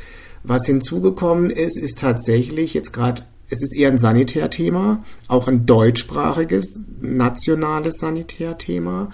Was 0.44 0.66
hinzugekommen 0.66 1.50
ist, 1.50 1.78
ist 1.78 2.00
tatsächlich 2.00 2.74
jetzt 2.74 2.94
gerade, 2.94 3.24
es 3.50 3.62
ist 3.62 3.76
eher 3.76 3.90
ein 3.90 3.98
Sanitärthema, 3.98 5.04
auch 5.28 5.48
ein 5.48 5.66
deutschsprachiges, 5.66 6.82
nationales 7.02 7.98
Sanitärthema. 7.98 9.12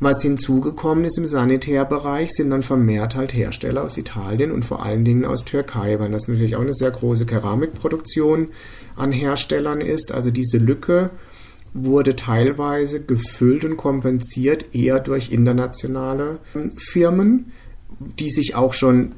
Was 0.00 0.22
hinzugekommen 0.22 1.04
ist 1.04 1.18
im 1.18 1.26
Sanitärbereich, 1.26 2.32
sind 2.32 2.50
dann 2.50 2.62
vermehrt 2.62 3.14
halt 3.14 3.32
Hersteller 3.32 3.84
aus 3.84 3.96
Italien 3.96 4.50
und 4.50 4.64
vor 4.64 4.84
allen 4.84 5.04
Dingen 5.04 5.24
aus 5.24 5.44
Türkei, 5.44 5.98
weil 6.00 6.10
das 6.10 6.28
natürlich 6.28 6.56
auch 6.56 6.62
eine 6.62 6.74
sehr 6.74 6.90
große 6.90 7.26
Keramikproduktion 7.26 8.48
an 8.96 9.12
Herstellern 9.12 9.80
ist. 9.80 10.12
Also 10.12 10.30
diese 10.30 10.58
Lücke 10.58 11.10
wurde 11.74 12.16
teilweise 12.16 13.02
gefüllt 13.02 13.64
und 13.64 13.76
kompensiert 13.76 14.74
eher 14.74 15.00
durch 15.00 15.32
internationale 15.32 16.38
Firmen, 16.76 17.52
die 17.98 18.30
sich 18.30 18.54
auch 18.54 18.74
schon 18.74 19.12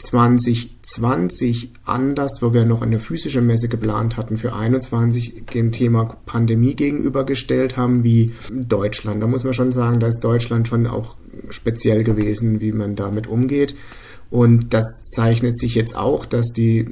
2020 0.00 1.72
anders, 1.84 2.40
wo 2.40 2.54
wir 2.54 2.64
noch 2.64 2.82
eine 2.82 3.00
physische 3.00 3.40
Messe 3.40 3.68
geplant 3.68 4.16
hatten, 4.16 4.38
für 4.38 4.54
21 4.54 5.46
dem 5.52 5.72
Thema 5.72 6.16
Pandemie 6.26 6.74
gegenübergestellt 6.74 7.76
haben, 7.76 8.02
wie 8.02 8.32
Deutschland. 8.50 9.22
Da 9.22 9.26
muss 9.26 9.44
man 9.44 9.52
schon 9.52 9.72
sagen, 9.72 10.00
da 10.00 10.08
ist 10.08 10.20
Deutschland 10.20 10.68
schon 10.68 10.86
auch 10.86 11.16
speziell 11.50 12.04
gewesen, 12.04 12.60
wie 12.60 12.72
man 12.72 12.96
damit 12.96 13.26
umgeht. 13.26 13.74
Und 14.30 14.72
das 14.72 14.84
zeichnet 15.02 15.58
sich 15.58 15.74
jetzt 15.74 15.96
auch, 15.96 16.24
dass 16.24 16.52
die 16.52 16.86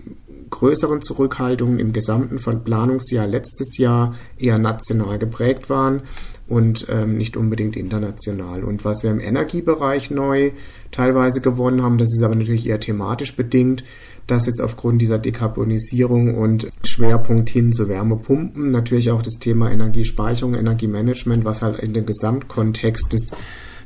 größeren 0.50 1.03
Zurückhaltungen 1.03 1.79
im 1.79 1.93
gesamten 1.93 2.38
Planungsjahr 2.38 3.27
letztes 3.27 3.77
Jahr 3.79 4.15
eher 4.38 4.59
national 4.59 5.19
geprägt 5.19 5.69
waren 5.71 6.03
und 6.49 6.87
ähm, 6.90 7.19
nicht 7.19 7.37
unbedingt 7.37 7.76
international. 7.76 8.64
Und 8.64 8.85
was 8.85 9.02
wir 9.02 9.11
im 9.11 9.21
Energiebereich 9.21 10.11
neu 10.11 10.52
teilweise 10.90 11.40
gewonnen 11.40 11.83
haben, 11.83 11.99
das 11.99 12.14
ist 12.14 12.23
aber 12.23 12.35
natürlich 12.35 12.67
eher 12.67 12.81
thematisch 12.81 13.37
bedingt, 13.37 13.85
dass 14.26 14.47
jetzt 14.47 14.61
aufgrund 14.61 15.00
dieser 15.00 15.19
Dekarbonisierung 15.19 16.37
und 16.37 16.69
Schwerpunkt 16.85 17.50
hin 17.50 17.73
zu 17.73 17.88
Wärmepumpen 17.88 18.71
natürlich 18.71 19.11
auch 19.11 19.23
das 19.23 19.38
Thema 19.38 19.71
Energiespeicherung, 19.71 20.55
Energiemanagement, 20.55 21.45
was 21.45 21.62
halt 21.62 21.78
in 21.78 21.95
dem 21.95 22.07
Gesamtkontext 22.07 23.12
des 23.12 23.33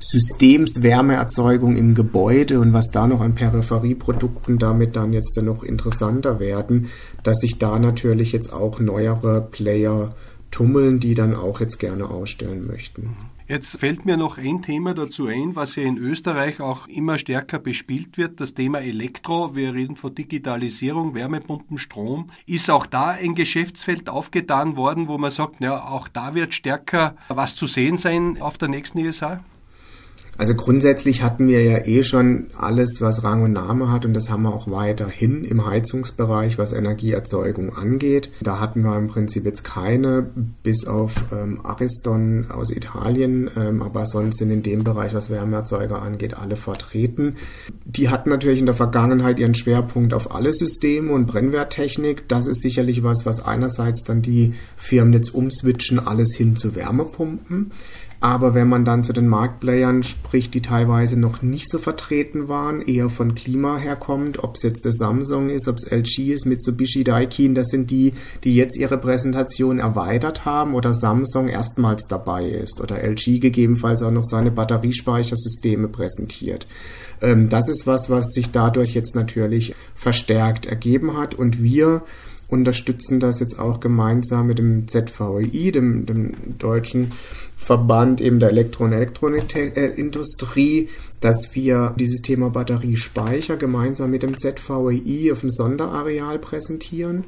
Systems 0.00 0.82
Wärmeerzeugung 0.82 1.76
im 1.76 1.94
Gebäude 1.94 2.58
und 2.58 2.72
was 2.72 2.90
da 2.90 3.06
noch 3.06 3.20
an 3.20 3.36
Peripherieprodukten 3.36 4.58
damit 4.58 4.96
dann 4.96 5.12
jetzt 5.12 5.36
dann 5.36 5.44
noch 5.44 5.62
interessanter 5.62 6.40
werden, 6.40 6.88
dass 7.22 7.38
sich 7.38 7.58
da 7.58 7.78
natürlich 7.78 8.32
jetzt 8.32 8.52
auch 8.52 8.80
neuere 8.80 9.40
Player 9.40 10.12
tummeln, 10.52 11.00
die 11.00 11.16
dann 11.16 11.34
auch 11.34 11.58
jetzt 11.58 11.78
gerne 11.78 12.08
ausstellen 12.08 12.66
möchten. 12.66 13.16
Jetzt 13.48 13.80
fällt 13.80 14.06
mir 14.06 14.16
noch 14.16 14.38
ein 14.38 14.62
Thema 14.62 14.94
dazu 14.94 15.26
ein, 15.26 15.56
was 15.56 15.74
ja 15.76 15.82
in 15.82 15.98
Österreich 15.98 16.60
auch 16.60 16.86
immer 16.86 17.18
stärker 17.18 17.58
bespielt 17.58 18.16
wird, 18.16 18.40
das 18.40 18.54
Thema 18.54 18.80
Elektro. 18.80 19.56
Wir 19.56 19.74
reden 19.74 19.96
von 19.96 20.14
Digitalisierung, 20.14 21.14
Wärmepumpen, 21.14 21.76
Strom. 21.76 22.30
Ist 22.46 22.70
auch 22.70 22.86
da 22.86 23.08
ein 23.08 23.34
Geschäftsfeld 23.34 24.08
aufgetan 24.08 24.76
worden, 24.76 25.08
wo 25.08 25.18
man 25.18 25.32
sagt, 25.32 25.60
ja, 25.60 25.84
auch 25.84 26.08
da 26.08 26.34
wird 26.34 26.54
stärker 26.54 27.16
was 27.28 27.56
zu 27.56 27.66
sehen 27.66 27.96
sein 27.96 28.40
auf 28.40 28.58
der 28.58 28.68
nächsten 28.68 28.98
ESA? 28.98 29.44
Also 30.42 30.56
grundsätzlich 30.56 31.22
hatten 31.22 31.46
wir 31.46 31.62
ja 31.62 31.86
eh 31.86 32.02
schon 32.02 32.48
alles, 32.58 33.00
was 33.00 33.22
Rang 33.22 33.44
und 33.44 33.52
Name 33.52 33.92
hat 33.92 34.04
und 34.04 34.12
das 34.12 34.28
haben 34.28 34.42
wir 34.42 34.52
auch 34.52 34.68
weiterhin 34.68 35.44
im 35.44 35.64
Heizungsbereich, 35.64 36.58
was 36.58 36.72
Energieerzeugung 36.72 37.76
angeht. 37.76 38.28
Da 38.40 38.58
hatten 38.58 38.82
wir 38.82 38.98
im 38.98 39.06
Prinzip 39.06 39.44
jetzt 39.44 39.62
keine, 39.62 40.26
bis 40.64 40.84
auf 40.84 41.12
ähm, 41.30 41.60
Ariston 41.62 42.50
aus 42.50 42.72
Italien, 42.72 43.52
ähm, 43.56 43.82
aber 43.82 44.04
sonst 44.06 44.38
sind 44.38 44.50
in 44.50 44.64
dem 44.64 44.82
Bereich, 44.82 45.14
was 45.14 45.30
Wärmeerzeuger 45.30 46.02
angeht, 46.02 46.36
alle 46.36 46.56
vertreten. 46.56 47.36
Die 47.84 48.08
hatten 48.08 48.28
natürlich 48.28 48.58
in 48.58 48.66
der 48.66 48.74
Vergangenheit 48.74 49.38
ihren 49.38 49.54
Schwerpunkt 49.54 50.12
auf 50.12 50.34
alle 50.34 50.52
Systeme 50.52 51.12
und 51.12 51.26
Brennwerttechnik. 51.26 52.26
Das 52.26 52.48
ist 52.48 52.62
sicherlich 52.62 53.04
was, 53.04 53.24
was 53.24 53.44
einerseits 53.44 54.02
dann 54.02 54.22
die 54.22 54.54
Firmen 54.76 55.12
jetzt 55.12 55.32
umswitchen, 55.32 56.04
alles 56.04 56.34
hin 56.34 56.56
zu 56.56 56.74
Wärmepumpen. 56.74 57.70
Aber 58.22 58.54
wenn 58.54 58.68
man 58.68 58.84
dann 58.84 59.02
zu 59.02 59.12
den 59.12 59.26
Marktplayern 59.26 60.04
spricht, 60.04 60.54
die 60.54 60.62
teilweise 60.62 61.18
noch 61.18 61.42
nicht 61.42 61.68
so 61.68 61.80
vertreten 61.80 62.46
waren, 62.46 62.80
eher 62.80 63.10
von 63.10 63.34
Klima 63.34 63.78
herkommt, 63.78 64.44
ob 64.44 64.54
es 64.54 64.62
jetzt 64.62 64.84
der 64.84 64.92
Samsung 64.92 65.50
ist, 65.50 65.66
ob 65.66 65.78
es 65.78 65.90
LG 65.90 66.32
ist, 66.32 66.46
Mitsubishi, 66.46 67.02
Daikin, 67.02 67.56
das 67.56 67.66
sind 67.70 67.90
die, 67.90 68.12
die 68.44 68.54
jetzt 68.54 68.76
ihre 68.76 68.96
Präsentation 68.96 69.80
erweitert 69.80 70.44
haben 70.44 70.76
oder 70.76 70.94
Samsung 70.94 71.48
erstmals 71.48 72.06
dabei 72.06 72.48
ist 72.48 72.80
oder 72.80 73.02
LG 73.02 73.40
gegebenenfalls 73.40 74.04
auch 74.04 74.12
noch 74.12 74.24
seine 74.24 74.52
Batteriespeichersysteme 74.52 75.88
präsentiert. 75.88 76.68
Ähm, 77.20 77.48
das 77.48 77.68
ist 77.68 77.88
was, 77.88 78.08
was 78.08 78.28
sich 78.28 78.52
dadurch 78.52 78.94
jetzt 78.94 79.16
natürlich 79.16 79.74
verstärkt 79.96 80.66
ergeben 80.66 81.16
hat 81.16 81.34
und 81.34 81.60
wir 81.60 82.02
unterstützen 82.46 83.18
das 83.18 83.40
jetzt 83.40 83.58
auch 83.58 83.80
gemeinsam 83.80 84.46
mit 84.46 84.58
dem 84.58 84.86
ZVI, 84.86 85.72
dem, 85.72 86.06
dem 86.06 86.58
deutschen 86.58 87.10
Verband 87.64 88.20
eben 88.20 88.40
der 88.40 88.50
Elektro- 88.50 88.84
und 88.84 88.92
Elektronikindustrie, 88.92 90.88
dass 91.20 91.50
wir 91.54 91.94
dieses 91.96 92.20
Thema 92.20 92.50
Batteriespeicher 92.50 93.56
gemeinsam 93.56 94.10
mit 94.10 94.24
dem 94.24 94.36
ZVEI 94.36 95.32
auf 95.32 95.40
dem 95.40 95.50
Sonderareal 95.50 96.40
präsentieren 96.40 97.24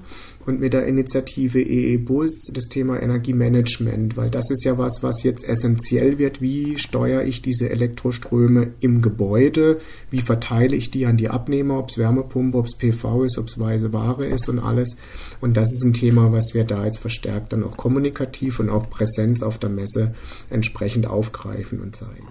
und 0.46 0.60
mit 0.60 0.72
der 0.72 0.86
Initiative 0.86 1.60
EE 1.60 1.96
Bus 1.98 2.50
das 2.52 2.64
Thema 2.64 3.00
Energiemanagement, 3.00 4.16
weil 4.16 4.30
das 4.30 4.50
ist 4.50 4.64
ja 4.64 4.76
was, 4.78 5.02
was 5.02 5.22
jetzt 5.22 5.48
essentiell 5.48 6.18
wird. 6.18 6.40
Wie 6.40 6.78
steuere 6.78 7.24
ich 7.24 7.40
diese 7.40 7.70
Elektroströme 7.70 8.72
im 8.80 9.00
Gebäude? 9.00 9.78
Wie 10.10 10.20
verteile 10.20 10.76
ich 10.76 10.90
die 10.90 11.06
an 11.06 11.16
die 11.16 11.28
Abnehmer, 11.28 11.78
ob 11.78 11.88
es 11.88 11.98
Wärmepumpe, 11.98 12.58
ob 12.58 12.66
es 12.66 12.76
PV 12.76 13.24
ist, 13.24 13.38
ob 13.38 13.46
es 13.46 13.58
weiße 13.58 13.92
Ware 13.92 14.26
ist 14.26 14.48
und 14.48 14.58
alles. 14.58 14.96
Und 15.40 15.56
das 15.56 15.72
ist 15.72 15.84
ein 15.84 15.92
Thema, 15.92 16.32
was 16.32 16.52
wir 16.52 16.64
da 16.64 16.84
jetzt 16.84 16.98
verstärkt 16.98 17.52
dann 17.52 17.62
auch 17.62 17.76
kommunikativ 17.76 18.60
und 18.60 18.70
auch 18.70 18.90
Präsenz 18.90 19.42
auf 19.42 19.58
der 19.58 19.70
Messe 19.70 20.14
entsprechend 20.50 21.06
aufgreifen 21.06 21.80
und 21.80 21.96
zeigen. 21.96 22.28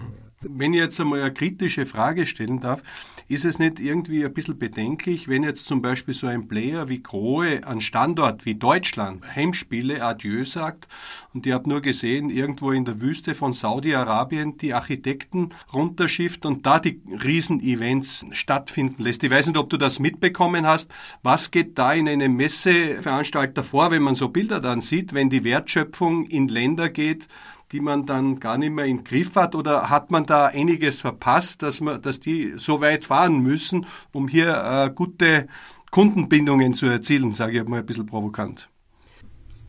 Wenn 0.49 0.73
ich 0.73 0.79
jetzt 0.79 0.99
einmal 0.99 1.21
eine 1.21 1.33
kritische 1.33 1.85
Frage 1.85 2.25
stellen 2.25 2.59
darf, 2.59 2.83
ist 3.29 3.45
es 3.45 3.59
nicht 3.59 3.79
irgendwie 3.79 4.25
ein 4.25 4.33
bisschen 4.33 4.59
bedenklich, 4.59 5.27
wenn 5.27 5.43
jetzt 5.43 5.65
zum 5.65 5.81
Beispiel 5.81 6.13
so 6.13 6.27
ein 6.27 6.47
Player 6.47 6.89
wie 6.89 7.01
Grohe 7.01 7.65
an 7.65 7.79
Standort 7.79 8.45
wie 8.45 8.55
Deutschland 8.55 9.23
Heimspiele 9.35 10.03
Adieu 10.03 10.43
sagt 10.43 10.87
und 11.33 11.47
ich 11.47 11.53
habe 11.53 11.69
nur 11.69 11.81
gesehen, 11.81 12.29
irgendwo 12.29 12.71
in 12.71 12.83
der 12.83 12.99
Wüste 12.99 13.35
von 13.35 13.53
Saudi-Arabien 13.53 14.57
die 14.57 14.73
Architekten 14.73 15.51
runterschifft 15.71 16.45
und 16.45 16.65
da 16.65 16.79
die 16.79 17.01
Riesenevents 17.23 18.25
stattfinden 18.31 19.01
lässt. 19.01 19.23
Ich 19.23 19.31
weiß 19.31 19.47
nicht, 19.47 19.57
ob 19.57 19.69
du 19.69 19.77
das 19.77 19.99
mitbekommen 19.99 20.67
hast. 20.67 20.91
Was 21.21 21.51
geht 21.51 21.77
da 21.77 21.93
in 21.93 22.09
einem 22.09 22.35
Messeveranstalter 22.35 23.63
vor, 23.63 23.91
wenn 23.91 24.03
man 24.03 24.15
so 24.15 24.27
Bilder 24.27 24.59
dann 24.59 24.81
sieht, 24.81 25.13
wenn 25.13 25.29
die 25.29 25.45
Wertschöpfung 25.45 26.25
in 26.25 26.49
Länder 26.49 26.89
geht, 26.89 27.27
die 27.73 27.81
man 27.81 28.05
dann 28.05 28.39
gar 28.39 28.57
nicht 28.57 28.71
mehr 28.71 28.85
im 28.85 29.03
Griff 29.03 29.35
hat? 29.35 29.55
Oder 29.55 29.89
hat 29.89 30.11
man 30.11 30.25
da 30.25 30.45
einiges 30.45 31.01
verpasst, 31.01 31.63
dass, 31.63 31.81
man, 31.81 32.01
dass 32.01 32.19
die 32.19 32.53
so 32.55 32.79
weit 32.79 33.05
fahren 33.05 33.41
müssen, 33.41 33.85
um 34.13 34.27
hier 34.27 34.55
äh, 34.55 34.91
gute 34.93 35.47
Kundenbindungen 35.91 36.73
zu 36.73 36.85
erzielen, 36.85 37.33
sage 37.33 37.59
ich 37.59 37.67
mal 37.67 37.79
ein 37.79 37.85
bisschen 37.85 38.05
provokant? 38.05 38.69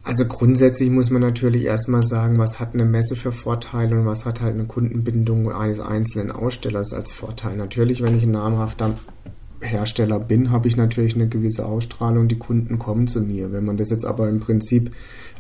Also 0.05 0.27
grundsätzlich 0.27 0.91
muss 0.91 1.09
man 1.09 1.23
natürlich 1.23 1.65
erstmal 1.65 2.03
sagen, 2.03 2.39
was 2.39 2.61
hat 2.61 2.75
eine 2.75 2.85
Messe 2.85 3.17
für 3.17 3.33
Vorteile 3.33 3.99
und 3.99 4.05
was 4.05 4.27
hat 4.27 4.43
halt 4.43 4.55
eine 4.55 4.67
Kundenbindung 4.67 5.51
eines 5.51 5.81
einzelnen 5.81 6.31
Ausstellers 6.31 6.93
als 6.93 7.11
Vorteil. 7.11 7.57
Natürlich, 7.57 8.03
wenn 8.03 8.19
ich 8.19 8.25
ein 8.25 8.33
namhafter 8.33 8.95
Hersteller 9.61 10.21
bin, 10.21 10.51
habe 10.51 10.69
ich 10.69 10.77
natürlich 10.77 11.15
eine 11.15 11.29
gewisse 11.29 11.65
Ausstrahlung, 11.65 12.29
die 12.29 12.39
Kunden 12.39 12.79
kommen 12.79 13.07
zu 13.07 13.23
mir. 13.23 13.51
Wenn 13.53 13.65
man 13.65 13.79
das 13.79 13.89
jetzt 13.89 14.05
aber 14.05 14.29
im 14.29 14.41
Prinzip 14.41 14.91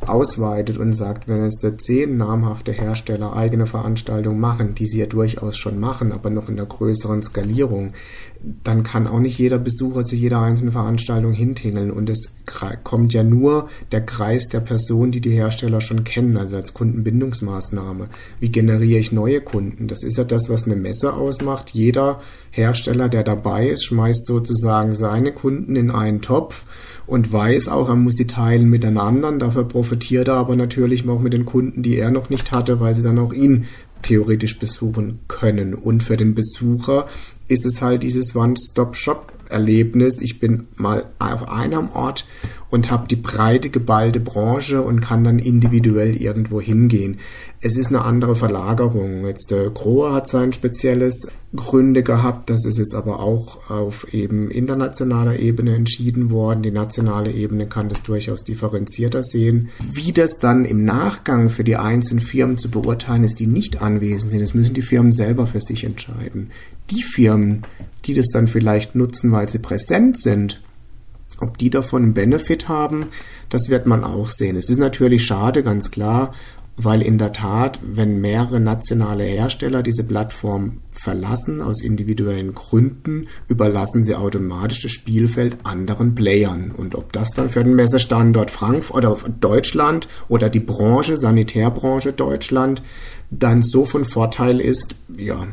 ausweitet 0.06 0.78
und 0.78 0.92
sagt, 0.92 1.28
wenn 1.28 1.42
es 1.42 1.58
da 1.60 1.76
zehn 1.76 2.16
namhafte 2.16 2.72
Hersteller 2.72 3.34
eigene 3.34 3.66
Veranstaltungen 3.66 4.40
machen, 4.40 4.74
die 4.74 4.86
sie 4.86 5.00
ja 5.00 5.06
durchaus 5.06 5.56
schon 5.56 5.80
machen, 5.80 6.12
aber 6.12 6.30
noch 6.30 6.48
in 6.48 6.56
der 6.56 6.66
größeren 6.66 7.22
Skalierung, 7.22 7.92
dann 8.62 8.82
kann 8.82 9.06
auch 9.06 9.20
nicht 9.20 9.38
jeder 9.38 9.58
Besucher 9.58 10.04
zu 10.04 10.16
jeder 10.16 10.40
einzelnen 10.40 10.72
Veranstaltung 10.72 11.32
hintingeln. 11.32 11.90
Und 11.90 12.10
es 12.10 12.34
kommt 12.82 13.14
ja 13.14 13.22
nur 13.22 13.68
der 13.90 14.04
Kreis 14.04 14.48
der 14.48 14.60
Personen, 14.60 15.12
die 15.12 15.20
die 15.20 15.30
Hersteller 15.30 15.80
schon 15.80 16.04
kennen, 16.04 16.36
also 16.36 16.56
als 16.56 16.74
Kundenbindungsmaßnahme. 16.74 18.08
Wie 18.40 18.50
generiere 18.50 19.00
ich 19.00 19.12
neue 19.12 19.40
Kunden? 19.40 19.88
Das 19.88 20.02
ist 20.02 20.18
ja 20.18 20.24
das, 20.24 20.50
was 20.50 20.64
eine 20.64 20.76
Messe 20.76 21.14
ausmacht. 21.14 21.70
Jeder 21.70 22.20
Hersteller, 22.50 23.08
der 23.08 23.22
dabei 23.22 23.68
ist, 23.68 23.84
schmeißt 23.86 24.26
sozusagen 24.26 24.92
seine 24.92 25.32
Kunden 25.32 25.74
in 25.74 25.90
einen 25.90 26.20
Topf 26.20 26.64
und 27.06 27.32
weiß 27.32 27.68
auch, 27.68 27.88
er 27.88 27.96
muss 27.96 28.16
sie 28.16 28.26
teilen 28.26 28.68
miteinander. 28.68 29.32
Dafür 29.32 29.64
profitiert 29.64 30.28
er 30.28 30.34
aber 30.34 30.56
natürlich 30.56 31.08
auch 31.08 31.20
mit 31.20 31.32
den 31.32 31.44
Kunden, 31.44 31.82
die 31.82 31.98
er 31.98 32.10
noch 32.10 32.30
nicht 32.30 32.52
hatte, 32.52 32.80
weil 32.80 32.94
sie 32.94 33.02
dann 33.02 33.18
auch 33.18 33.32
ihn 33.32 33.66
theoretisch 34.02 34.58
besuchen 34.58 35.20
können. 35.28 35.74
Und 35.74 36.02
für 36.02 36.16
den 36.16 36.34
Besucher 36.34 37.06
ist 37.48 37.66
es 37.66 37.82
halt 37.82 38.02
dieses 38.02 38.34
One-Stop-Shop-Erlebnis. 38.34 40.20
Ich 40.20 40.40
bin 40.40 40.66
mal 40.76 41.06
auf 41.18 41.48
einem 41.48 41.90
Ort 41.90 42.26
und 42.74 42.90
habe 42.90 43.06
die 43.06 43.14
breite, 43.14 43.70
geballte 43.70 44.18
Branche 44.18 44.82
und 44.82 45.00
kann 45.00 45.22
dann 45.22 45.38
individuell 45.38 46.16
irgendwo 46.16 46.60
hingehen. 46.60 47.18
Es 47.60 47.76
ist 47.76 47.86
eine 47.86 48.02
andere 48.02 48.34
Verlagerung. 48.34 49.24
Jetzt 49.26 49.52
der 49.52 49.70
Grohe 49.70 50.12
hat 50.12 50.26
sein 50.26 50.52
spezielles 50.52 51.28
Gründe 51.54 52.02
gehabt. 52.02 52.50
Das 52.50 52.66
ist 52.66 52.78
jetzt 52.78 52.96
aber 52.96 53.20
auch 53.20 53.70
auf 53.70 54.12
eben 54.12 54.50
internationaler 54.50 55.38
Ebene 55.38 55.76
entschieden 55.76 56.30
worden. 56.30 56.64
Die 56.64 56.72
nationale 56.72 57.30
Ebene 57.30 57.68
kann 57.68 57.88
das 57.88 58.02
durchaus 58.02 58.42
differenzierter 58.42 59.22
sehen. 59.22 59.68
Wie 59.92 60.10
das 60.10 60.40
dann 60.40 60.64
im 60.64 60.84
Nachgang 60.84 61.50
für 61.50 61.62
die 61.62 61.76
einzelnen 61.76 62.22
Firmen 62.22 62.58
zu 62.58 62.72
beurteilen 62.72 63.22
ist, 63.22 63.38
die 63.38 63.46
nicht 63.46 63.82
anwesend 63.82 64.32
sind, 64.32 64.40
das 64.40 64.52
müssen 64.52 64.74
die 64.74 64.82
Firmen 64.82 65.12
selber 65.12 65.46
für 65.46 65.60
sich 65.60 65.84
entscheiden. 65.84 66.50
Die 66.90 67.04
Firmen, 67.04 67.62
die 68.04 68.14
das 68.14 68.30
dann 68.30 68.48
vielleicht 68.48 68.96
nutzen, 68.96 69.30
weil 69.30 69.48
sie 69.48 69.60
präsent 69.60 70.18
sind, 70.18 70.60
ob 71.40 71.58
die 71.58 71.70
davon 71.70 72.02
einen 72.02 72.14
Benefit 72.14 72.68
haben, 72.68 73.06
das 73.50 73.68
wird 73.68 73.86
man 73.86 74.04
auch 74.04 74.28
sehen. 74.28 74.56
Es 74.56 74.70
ist 74.70 74.78
natürlich 74.78 75.24
schade, 75.24 75.62
ganz 75.62 75.90
klar, 75.90 76.32
weil 76.76 77.02
in 77.02 77.18
der 77.18 77.32
Tat, 77.32 77.78
wenn 77.84 78.20
mehrere 78.20 78.58
nationale 78.58 79.24
Hersteller 79.24 79.82
diese 79.82 80.02
Plattform 80.02 80.80
verlassen 80.90 81.62
aus 81.62 81.82
individuellen 81.82 82.54
Gründen, 82.54 83.28
überlassen 83.46 84.02
sie 84.02 84.16
automatisch 84.16 84.82
das 84.82 84.90
Spielfeld 84.90 85.58
anderen 85.64 86.14
Playern. 86.14 86.72
Und 86.72 86.94
ob 86.94 87.12
das 87.12 87.30
dann 87.30 87.50
für 87.50 87.62
den 87.62 87.76
Messestandort 87.76 88.50
Frankfurt 88.50 89.04
oder 89.04 89.16
Deutschland 89.40 90.08
oder 90.28 90.48
die 90.48 90.60
Branche, 90.60 91.16
Sanitärbranche 91.16 92.12
Deutschland, 92.12 92.82
dann 93.30 93.62
so 93.62 93.84
von 93.84 94.04
Vorteil 94.04 94.60
ist, 94.60 94.96
ja, 95.16 95.46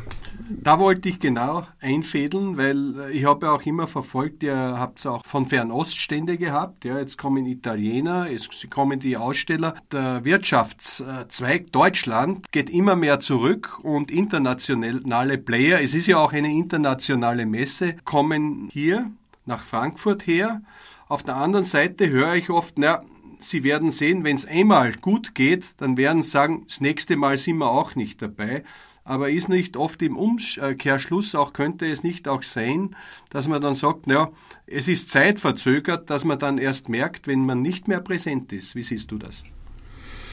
Da 0.48 0.78
wollte 0.78 1.08
ich 1.08 1.20
genau 1.20 1.66
einfädeln, 1.80 2.56
weil 2.56 2.98
äh, 2.98 3.12
ich 3.12 3.24
habe 3.24 3.46
ja 3.46 3.52
auch 3.52 3.62
immer 3.62 3.86
verfolgt, 3.86 4.42
ihr 4.42 4.54
habt 4.56 5.04
auch 5.06 5.24
von 5.24 5.46
Fernoststände 5.46 6.38
gehabt. 6.38 6.84
Ja, 6.84 6.98
jetzt 6.98 7.18
kommen 7.18 7.46
Italiener, 7.46 8.28
es 8.30 8.48
kommen 8.70 9.00
die 9.00 9.16
Aussteller. 9.16 9.74
Der 9.90 10.24
Wirtschaftszweig 10.24 11.72
Deutschland 11.72 12.50
geht 12.52 12.70
immer 12.70 12.96
mehr 12.96 13.20
zurück 13.20 13.78
und 13.82 14.10
internationale 14.10 15.38
Player, 15.38 15.80
es 15.80 15.94
ist 15.94 16.06
ja 16.06 16.18
auch 16.18 16.32
eine 16.32 16.52
internationale 16.52 17.46
Messe, 17.46 17.96
kommen 18.04 18.68
hier 18.72 19.10
nach 19.46 19.64
Frankfurt 19.64 20.26
her. 20.26 20.62
Auf 21.08 21.22
der 21.22 21.36
anderen 21.36 21.64
Seite 21.64 22.08
höre 22.08 22.34
ich 22.34 22.50
oft, 22.50 22.78
na, 22.78 23.02
Sie 23.38 23.64
werden 23.64 23.90
sehen, 23.90 24.22
wenn 24.22 24.36
es 24.36 24.46
einmal 24.46 24.92
gut 24.92 25.34
geht, 25.34 25.64
dann 25.78 25.96
werden 25.96 26.22
Sie 26.22 26.30
sagen, 26.30 26.64
das 26.68 26.80
nächste 26.80 27.16
Mal 27.16 27.36
sind 27.36 27.58
wir 27.58 27.70
auch 27.70 27.96
nicht 27.96 28.22
dabei. 28.22 28.62
Aber 29.04 29.30
ist 29.30 29.48
nicht 29.48 29.76
oft 29.76 30.00
im 30.02 30.16
Umkehrschluss 30.16 31.34
auch, 31.34 31.52
könnte 31.52 31.86
es 31.86 32.04
nicht 32.04 32.28
auch 32.28 32.42
sein, 32.42 32.94
dass 33.30 33.48
man 33.48 33.60
dann 33.60 33.74
sagt, 33.74 34.06
ja, 34.06 34.30
es 34.66 34.86
ist 34.86 35.10
zeitverzögert, 35.10 36.08
dass 36.08 36.24
man 36.24 36.38
dann 36.38 36.58
erst 36.58 36.88
merkt, 36.88 37.26
wenn 37.26 37.44
man 37.44 37.62
nicht 37.62 37.88
mehr 37.88 38.00
präsent 38.00 38.52
ist. 38.52 38.76
Wie 38.76 38.82
siehst 38.82 39.10
du 39.10 39.18
das? 39.18 39.42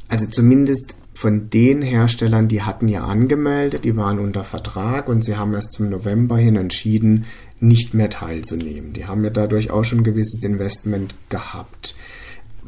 Also 0.07 0.27
zumindest 0.27 0.95
von 1.13 1.49
den 1.49 1.81
Herstellern, 1.81 2.47
die 2.47 2.63
hatten 2.63 2.87
ja 2.87 3.05
angemeldet, 3.05 3.85
die 3.85 3.95
waren 3.95 4.19
unter 4.19 4.43
Vertrag 4.43 5.07
und 5.07 5.23
sie 5.23 5.35
haben 5.35 5.53
erst 5.53 5.73
zum 5.73 5.89
November 5.89 6.37
hin 6.37 6.55
entschieden, 6.55 7.25
nicht 7.59 7.93
mehr 7.93 8.09
teilzunehmen. 8.09 8.93
Die 8.93 9.05
haben 9.05 9.23
ja 9.23 9.29
dadurch 9.29 9.69
auch 9.69 9.83
schon 9.83 9.99
ein 9.99 10.03
gewisses 10.03 10.43
Investment 10.43 11.15
gehabt 11.29 11.95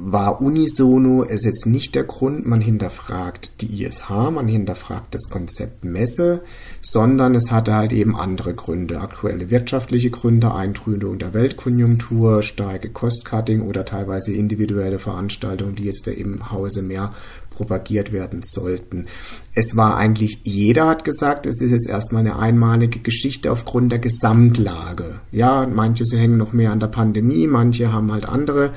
war 0.04 0.42
unisono, 0.42 1.22
ist 1.22 1.46
jetzt 1.46 1.68
nicht 1.68 1.94
der 1.94 2.04
Grund, 2.04 2.48
man 2.48 2.60
hinterfragt 2.60 3.62
die 3.62 3.84
ISH, 3.84 4.10
man 4.10 4.48
hinterfragt 4.48 5.14
das 5.14 5.30
Konzept 5.30 5.86
Messe, 5.86 6.42
sondern 6.82 7.36
es 7.36 7.52
hatte 7.52 7.76
halt 7.76 7.92
eben 7.92 8.16
andere 8.16 8.56
Gründe, 8.56 9.00
aktuelle 9.00 9.52
wirtschaftliche 9.52 10.10
Gründe, 10.10 10.54
Eintrübung 10.54 11.20
der 11.20 11.34
Weltkonjunktur, 11.36 12.42
starke 12.42 12.90
Cost-Cutting 12.90 13.62
oder 13.62 13.86
teilweise 13.86 14.34
individuelle 14.34 14.98
Veranstaltungen, 14.98 15.76
die 15.76 15.86
jetzt 15.86 16.08
da 16.08 16.12
im 16.12 16.52
Hause 16.52 16.82
mehr 16.82 17.14
propagiert 17.52 18.12
werden 18.12 18.42
sollten. 18.44 19.06
Es 19.54 19.76
war 19.76 19.98
eigentlich, 19.98 20.40
jeder 20.44 20.88
hat 20.88 21.04
gesagt, 21.04 21.46
es 21.46 21.62
ist 21.62 21.72
jetzt 21.72 21.88
erstmal 21.88 22.22
eine 22.22 22.40
einmalige 22.40 23.00
Geschichte 23.00 23.52
aufgrund 23.52 23.92
der 23.92 24.00
Gesamtlage. 24.00 25.20
Ja, 25.32 25.68
manche 25.68 26.06
hängen 26.18 26.38
noch 26.38 26.54
mehr 26.54 26.72
an 26.72 26.80
der 26.80 26.88
Pandemie, 26.88 27.46
manche 27.46 27.92
haben 27.94 28.12
halt 28.12 28.26
andere 28.26 28.72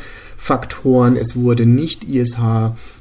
Faktoren. 0.45 1.17
Es 1.17 1.37
wurde 1.37 1.65
nicht 1.65 2.05
ISH 2.05 2.37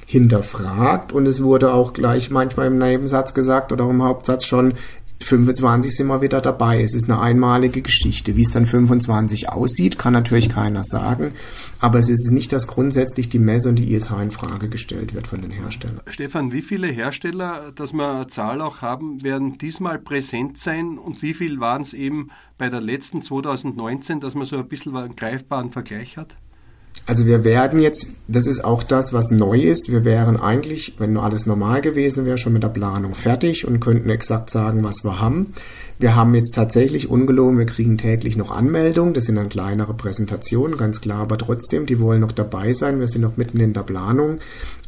hinterfragt 0.05 1.11
und 1.11 1.25
es 1.25 1.43
wurde 1.43 1.73
auch 1.73 1.91
gleich 1.91 2.29
manchmal 2.29 2.67
im 2.67 2.77
Nebensatz 2.77 3.33
gesagt 3.33 3.73
oder 3.73 3.89
im 3.89 4.01
Hauptsatz 4.01 4.45
schon, 4.45 4.75
25 5.19 5.93
sind 5.93 6.07
wir 6.07 6.21
wieder 6.21 6.39
dabei. 6.39 6.81
Es 6.81 6.93
ist 6.93 7.09
eine 7.09 7.19
einmalige 7.19 7.81
Geschichte. 7.81 8.37
Wie 8.37 8.43
es 8.43 8.51
dann 8.51 8.65
25 8.65 9.49
aussieht, 9.49 9.99
kann 9.99 10.13
natürlich 10.13 10.47
keiner 10.47 10.85
sagen. 10.85 11.33
Aber 11.81 11.99
es 11.99 12.09
ist 12.09 12.31
nicht, 12.31 12.53
dass 12.53 12.67
grundsätzlich 12.67 13.27
die 13.27 13.39
Messe 13.39 13.67
und 13.67 13.75
die 13.75 13.93
ISH 13.93 14.11
in 14.21 14.31
Frage 14.31 14.69
gestellt 14.69 15.13
wird 15.13 15.27
von 15.27 15.41
den 15.41 15.51
Herstellern. 15.51 15.99
Stefan, 16.07 16.53
wie 16.53 16.61
viele 16.61 16.87
Hersteller, 16.87 17.73
dass 17.75 17.91
wir 17.91 18.09
eine 18.09 18.27
Zahl 18.27 18.61
auch 18.61 18.81
haben, 18.81 19.21
werden 19.21 19.57
diesmal 19.57 19.99
präsent 19.99 20.59
sein 20.59 20.97
und 20.97 21.21
wie 21.21 21.33
viel 21.33 21.59
waren 21.59 21.81
es 21.81 21.91
eben 21.91 22.29
bei 22.57 22.69
der 22.69 22.79
letzten 22.79 23.21
2019, 23.21 24.21
dass 24.21 24.33
man 24.33 24.45
so 24.45 24.55
ein 24.55 24.67
bisschen 24.69 24.95
einen 24.95 25.17
greifbaren 25.17 25.71
Vergleich 25.71 26.15
hat? 26.15 26.37
Also 27.05 27.25
wir 27.25 27.43
werden 27.43 27.81
jetzt, 27.81 28.07
das 28.29 28.47
ist 28.47 28.63
auch 28.63 28.81
das, 28.81 29.11
was 29.11 29.29
neu 29.29 29.59
ist. 29.59 29.91
Wir 29.91 30.05
wären 30.05 30.39
eigentlich, 30.39 30.95
wenn 30.99 31.13
nur 31.13 31.23
alles 31.23 31.45
normal 31.45 31.81
gewesen 31.81 32.25
wäre, 32.25 32.37
schon 32.37 32.53
mit 32.53 32.63
der 32.63 32.69
Planung 32.69 33.13
fertig 33.13 33.67
und 33.67 33.81
könnten 33.81 34.09
exakt 34.09 34.49
sagen, 34.49 34.83
was 34.83 35.03
wir 35.03 35.19
haben. 35.19 35.53
Wir 35.99 36.15
haben 36.15 36.35
jetzt 36.35 36.55
tatsächlich 36.55 37.09
ungelogen, 37.09 37.57
wir 37.57 37.65
kriegen 37.65 37.97
täglich 37.97 38.35
noch 38.35 38.51
Anmeldungen. 38.51 39.13
Das 39.13 39.25
sind 39.25 39.35
dann 39.35 39.49
kleinere 39.49 39.93
Präsentationen, 39.93 40.77
ganz 40.77 41.01
klar, 41.01 41.19
aber 41.19 41.37
trotzdem, 41.37 41.85
die 41.85 42.01
wollen 42.01 42.21
noch 42.21 42.31
dabei 42.31 42.73
sein. 42.73 42.99
Wir 42.99 43.07
sind 43.07 43.21
noch 43.21 43.37
mitten 43.37 43.59
in 43.59 43.73
der 43.73 43.83
Planung. 43.83 44.39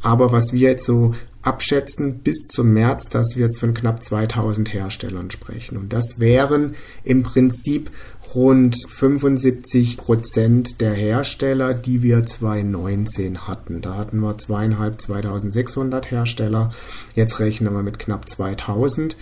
Aber 0.02 0.32
was 0.32 0.54
wir 0.54 0.72
jetzt 0.72 0.86
so 0.86 1.14
abschätzen 1.46 2.20
bis 2.20 2.48
zum 2.48 2.74
März, 2.74 3.10
dass 3.10 3.36
wir 3.36 3.46
jetzt 3.46 3.60
von 3.60 3.74
knapp 3.74 4.04
2000 4.04 4.74
Herstellern 4.74 5.30
sprechen. 5.30 5.78
Und 5.78 5.94
das 5.94 6.20
wären 6.20 6.76
im 7.04 7.22
Prinzip 7.24 7.92
rund 8.34 8.76
75 8.90 9.98
Prozent 9.98 10.82
der 10.82 10.94
Hersteller, 10.94 11.74
die 11.74 12.02
wir 12.02 12.26
2019 12.26 13.48
hatten. 13.48 13.82
Da 13.82 13.96
hatten 13.96 14.20
wir 14.20 14.38
zweieinhalb, 14.38 15.00
2600 15.00 16.10
Hersteller. 16.10 16.74
Jetzt 17.14 17.40
rechnen 17.40 17.74
wir 17.74 17.84
mit 17.84 18.00
knapp 18.00 18.28
2000. 18.28 19.16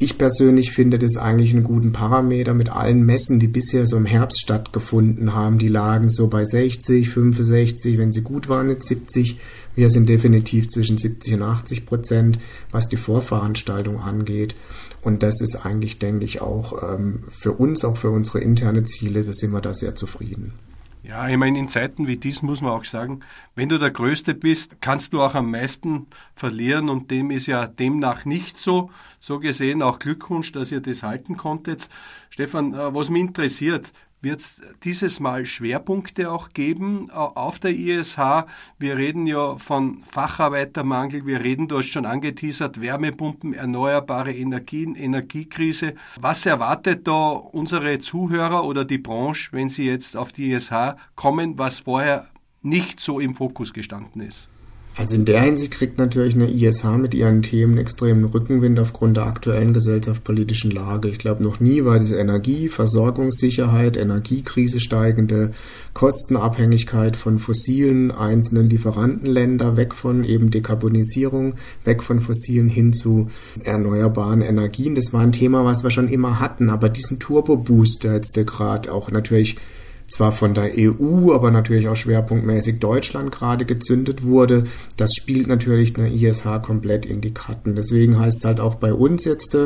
Ich 0.00 0.16
persönlich 0.16 0.70
finde 0.70 0.96
das 1.00 1.16
eigentlich 1.16 1.52
einen 1.52 1.64
guten 1.64 1.90
Parameter 1.90 2.54
mit 2.54 2.68
allen 2.68 3.04
Messen, 3.04 3.40
die 3.40 3.48
bisher 3.48 3.84
so 3.84 3.96
im 3.96 4.06
Herbst 4.06 4.40
stattgefunden 4.40 5.34
haben. 5.34 5.58
Die 5.58 5.66
lagen 5.66 6.08
so 6.08 6.28
bei 6.28 6.44
60, 6.44 7.08
65, 7.08 7.98
wenn 7.98 8.12
sie 8.12 8.22
gut 8.22 8.48
waren, 8.48 8.68
mit 8.68 8.84
70. 8.84 9.40
Wir 9.74 9.90
sind 9.90 10.08
definitiv 10.08 10.68
zwischen 10.68 10.98
70 10.98 11.34
und 11.34 11.42
80 11.42 11.84
Prozent, 11.84 12.38
was 12.70 12.88
die 12.88 12.96
Vorveranstaltung 12.96 13.98
angeht. 13.98 14.54
Und 15.02 15.24
das 15.24 15.40
ist 15.40 15.66
eigentlich, 15.66 15.98
denke 15.98 16.24
ich, 16.24 16.40
auch 16.40 16.80
ähm, 16.94 17.24
für 17.28 17.52
uns, 17.52 17.84
auch 17.84 17.96
für 17.96 18.10
unsere 18.10 18.38
interne 18.38 18.84
Ziele, 18.84 19.24
da 19.24 19.32
sind 19.32 19.52
wir 19.52 19.60
da 19.60 19.74
sehr 19.74 19.96
zufrieden. 19.96 20.52
Ja, 21.08 21.26
ich 21.26 21.38
meine, 21.38 21.58
in 21.58 21.70
Zeiten 21.70 22.06
wie 22.06 22.18
diesen 22.18 22.44
muss 22.44 22.60
man 22.60 22.72
auch 22.72 22.84
sagen, 22.84 23.20
wenn 23.54 23.70
du 23.70 23.78
der 23.78 23.90
Größte 23.90 24.34
bist, 24.34 24.82
kannst 24.82 25.14
du 25.14 25.22
auch 25.22 25.34
am 25.34 25.50
meisten 25.50 26.06
verlieren 26.34 26.90
und 26.90 27.10
dem 27.10 27.30
ist 27.30 27.46
ja 27.46 27.66
demnach 27.66 28.26
nicht 28.26 28.58
so. 28.58 28.90
So 29.18 29.40
gesehen 29.40 29.80
auch 29.80 30.00
Glückwunsch, 30.00 30.52
dass 30.52 30.70
ihr 30.70 30.82
das 30.82 31.02
halten 31.02 31.38
konntet. 31.38 31.88
Stefan, 32.28 32.74
äh, 32.74 32.94
was 32.94 33.08
mich 33.08 33.22
interessiert, 33.22 33.90
wird 34.20 34.40
es 34.40 34.60
dieses 34.82 35.20
Mal 35.20 35.46
Schwerpunkte 35.46 36.30
auch 36.30 36.50
geben 36.50 37.10
auf 37.10 37.58
der 37.58 37.70
ISH. 37.70 38.18
Wir 38.78 38.96
reden 38.96 39.26
ja 39.26 39.56
von 39.58 40.02
Facharbeitermangel, 40.10 41.26
wir 41.26 41.40
reden, 41.40 41.68
du 41.68 41.78
hast 41.78 41.88
schon 41.88 42.06
angeteasert, 42.06 42.80
Wärmepumpen, 42.80 43.54
erneuerbare 43.54 44.34
Energien, 44.34 44.94
Energiekrise. 44.94 45.94
Was 46.20 46.46
erwartet 46.46 47.06
da 47.06 47.28
unsere 47.30 47.98
Zuhörer 47.98 48.64
oder 48.64 48.84
die 48.84 48.98
Branche, 48.98 49.52
wenn 49.52 49.68
sie 49.68 49.84
jetzt 49.84 50.16
auf 50.16 50.32
die 50.32 50.52
ISH 50.52 50.72
kommen, 51.14 51.58
was 51.58 51.80
vorher 51.80 52.28
nicht 52.62 53.00
so 53.00 53.20
im 53.20 53.34
Fokus 53.34 53.72
gestanden 53.72 54.22
ist? 54.22 54.48
Also 54.98 55.14
in 55.14 55.26
der 55.26 55.42
Hinsicht 55.42 55.70
kriegt 55.70 55.96
natürlich 55.96 56.34
eine 56.34 56.50
ISH 56.50 56.82
mit 56.98 57.14
ihren 57.14 57.42
Themen 57.42 57.78
extremen 57.78 58.24
Rückenwind 58.24 58.80
aufgrund 58.80 59.16
der 59.16 59.26
aktuellen 59.26 59.72
gesellschaftspolitischen 59.72 60.72
Lage. 60.72 61.06
Ich 61.08 61.20
glaube, 61.20 61.40
noch 61.40 61.60
nie 61.60 61.84
war 61.84 62.00
diese 62.00 62.16
Energie, 62.18 62.68
Versorgungssicherheit, 62.68 63.96
Energiekrise, 63.96 64.80
steigende 64.80 65.52
Kostenabhängigkeit 65.94 67.14
von 67.14 67.38
fossilen 67.38 68.10
einzelnen 68.10 68.70
Lieferantenländer, 68.70 69.76
weg 69.76 69.94
von 69.94 70.24
eben 70.24 70.50
Dekarbonisierung, 70.50 71.54
weg 71.84 72.02
von 72.02 72.18
fossilen 72.18 72.68
hin 72.68 72.92
zu 72.92 73.30
erneuerbaren 73.62 74.40
Energien. 74.40 74.96
Das 74.96 75.12
war 75.12 75.20
ein 75.20 75.30
Thema, 75.30 75.64
was 75.64 75.84
wir 75.84 75.92
schon 75.92 76.08
immer 76.08 76.40
hatten, 76.40 76.70
aber 76.70 76.88
diesen 76.88 77.20
Turbo-Boost, 77.20 78.02
der 78.02 78.14
jetzt 78.14 78.34
gerade 78.34 78.92
auch 78.92 79.12
natürlich 79.12 79.58
zwar 80.08 80.32
von 80.32 80.54
der 80.54 80.72
EU, 80.76 81.32
aber 81.32 81.50
natürlich 81.50 81.88
auch 81.88 81.96
schwerpunktmäßig 81.96 82.78
Deutschland 82.78 83.30
gerade 83.30 83.66
gezündet 83.66 84.24
wurde. 84.24 84.64
Das 84.96 85.14
spielt 85.14 85.46
natürlich 85.46 85.96
eine 85.96 86.12
ISH 86.12 86.44
komplett 86.62 87.04
in 87.04 87.20
die 87.20 87.34
Karten. 87.34 87.76
Deswegen 87.76 88.18
heißt 88.18 88.38
es 88.38 88.44
halt 88.44 88.60
auch 88.60 88.76
bei 88.76 88.92
uns 88.92 89.24
jetzt, 89.24 89.56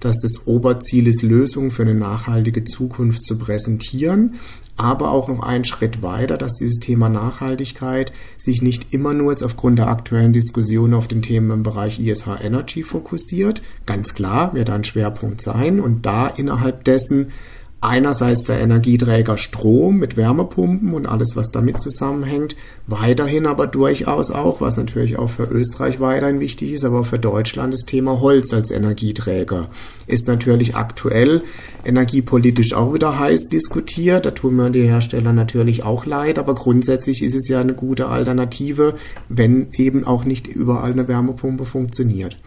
dass 0.00 0.16
das 0.20 0.46
Oberziel 0.46 1.08
ist, 1.08 1.22
Lösungen 1.22 1.72
für 1.72 1.82
eine 1.82 1.94
nachhaltige 1.94 2.64
Zukunft 2.64 3.24
zu 3.24 3.38
präsentieren. 3.38 4.34
Aber 4.76 5.10
auch 5.10 5.26
noch 5.26 5.42
einen 5.42 5.64
Schritt 5.64 6.02
weiter, 6.02 6.38
dass 6.38 6.54
dieses 6.54 6.78
Thema 6.78 7.08
Nachhaltigkeit 7.08 8.12
sich 8.36 8.62
nicht 8.62 8.94
immer 8.94 9.12
nur 9.12 9.32
jetzt 9.32 9.42
aufgrund 9.42 9.80
der 9.80 9.88
aktuellen 9.88 10.32
Diskussion 10.32 10.94
auf 10.94 11.08
den 11.08 11.20
Themen 11.20 11.50
im 11.50 11.62
Bereich 11.64 11.98
ISH 11.98 12.28
Energy 12.40 12.84
fokussiert. 12.84 13.60
Ganz 13.86 14.14
klar 14.14 14.54
wird 14.54 14.70
ein 14.70 14.84
Schwerpunkt 14.84 15.42
sein 15.42 15.80
und 15.80 16.06
da 16.06 16.28
innerhalb 16.28 16.84
dessen 16.84 17.32
einerseits 17.80 18.42
der 18.44 18.60
Energieträger 18.60 19.38
Strom 19.38 19.98
mit 19.98 20.16
Wärmepumpen 20.16 20.94
und 20.94 21.06
alles, 21.06 21.36
was 21.36 21.52
damit 21.52 21.80
zusammenhängt, 21.80 22.56
weiterhin 22.88 23.46
aber 23.46 23.68
durchaus 23.68 24.32
auch, 24.32 24.60
was 24.60 24.76
natürlich 24.76 25.16
auch 25.16 25.30
für 25.30 25.44
Österreich 25.44 26.00
weiterhin 26.00 26.40
wichtig 26.40 26.72
ist, 26.72 26.84
aber 26.84 27.04
für 27.04 27.20
Deutschland 27.20 27.72
das 27.72 27.84
Thema 27.84 28.20
Holz 28.20 28.52
als 28.52 28.72
Energieträger 28.72 29.68
ist 30.08 30.26
natürlich 30.26 30.74
aktuell 30.74 31.42
energiepolitisch 31.84 32.74
auch 32.74 32.94
wieder 32.94 33.18
heiß 33.18 33.48
diskutiert. 33.48 34.26
Da 34.26 34.32
tun 34.32 34.56
mir 34.56 34.70
die 34.70 34.88
Hersteller 34.88 35.32
natürlich 35.32 35.84
auch 35.84 36.04
leid, 36.04 36.38
aber 36.40 36.54
grundsätzlich 36.54 37.22
ist 37.22 37.34
es 37.34 37.48
ja 37.48 37.60
eine 37.60 37.74
gute 37.74 38.08
Alternative, 38.08 38.96
wenn 39.28 39.68
eben 39.74 40.04
auch 40.04 40.24
nicht 40.24 40.48
überall 40.48 40.92
eine 40.92 41.06
Wärmepumpe 41.06 41.64
funktioniert. 41.64 42.38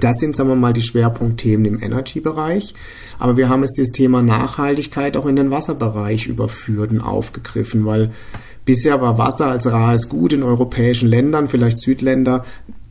Das 0.00 0.18
sind, 0.18 0.36
sagen 0.36 0.48
wir 0.48 0.56
mal, 0.56 0.72
die 0.72 0.82
Schwerpunktthemen 0.82 1.66
im 1.66 1.82
Energy-Bereich. 1.82 2.74
Aber 3.18 3.36
wir 3.36 3.48
haben 3.48 3.62
jetzt 3.62 3.78
das 3.78 3.90
Thema 3.90 4.22
Nachhaltigkeit 4.22 5.16
auch 5.16 5.26
in 5.26 5.36
den 5.36 5.50
Wasserbereich 5.50 6.26
überführt 6.26 6.90
und 6.90 7.00
aufgegriffen, 7.00 7.84
weil 7.84 8.12
bisher 8.64 9.00
war 9.00 9.18
Wasser 9.18 9.46
als 9.46 9.66
rares 9.70 10.08
Gut 10.08 10.32
in 10.32 10.42
europäischen 10.42 11.08
Ländern, 11.08 11.48
vielleicht 11.48 11.80
Südländer, 11.80 12.44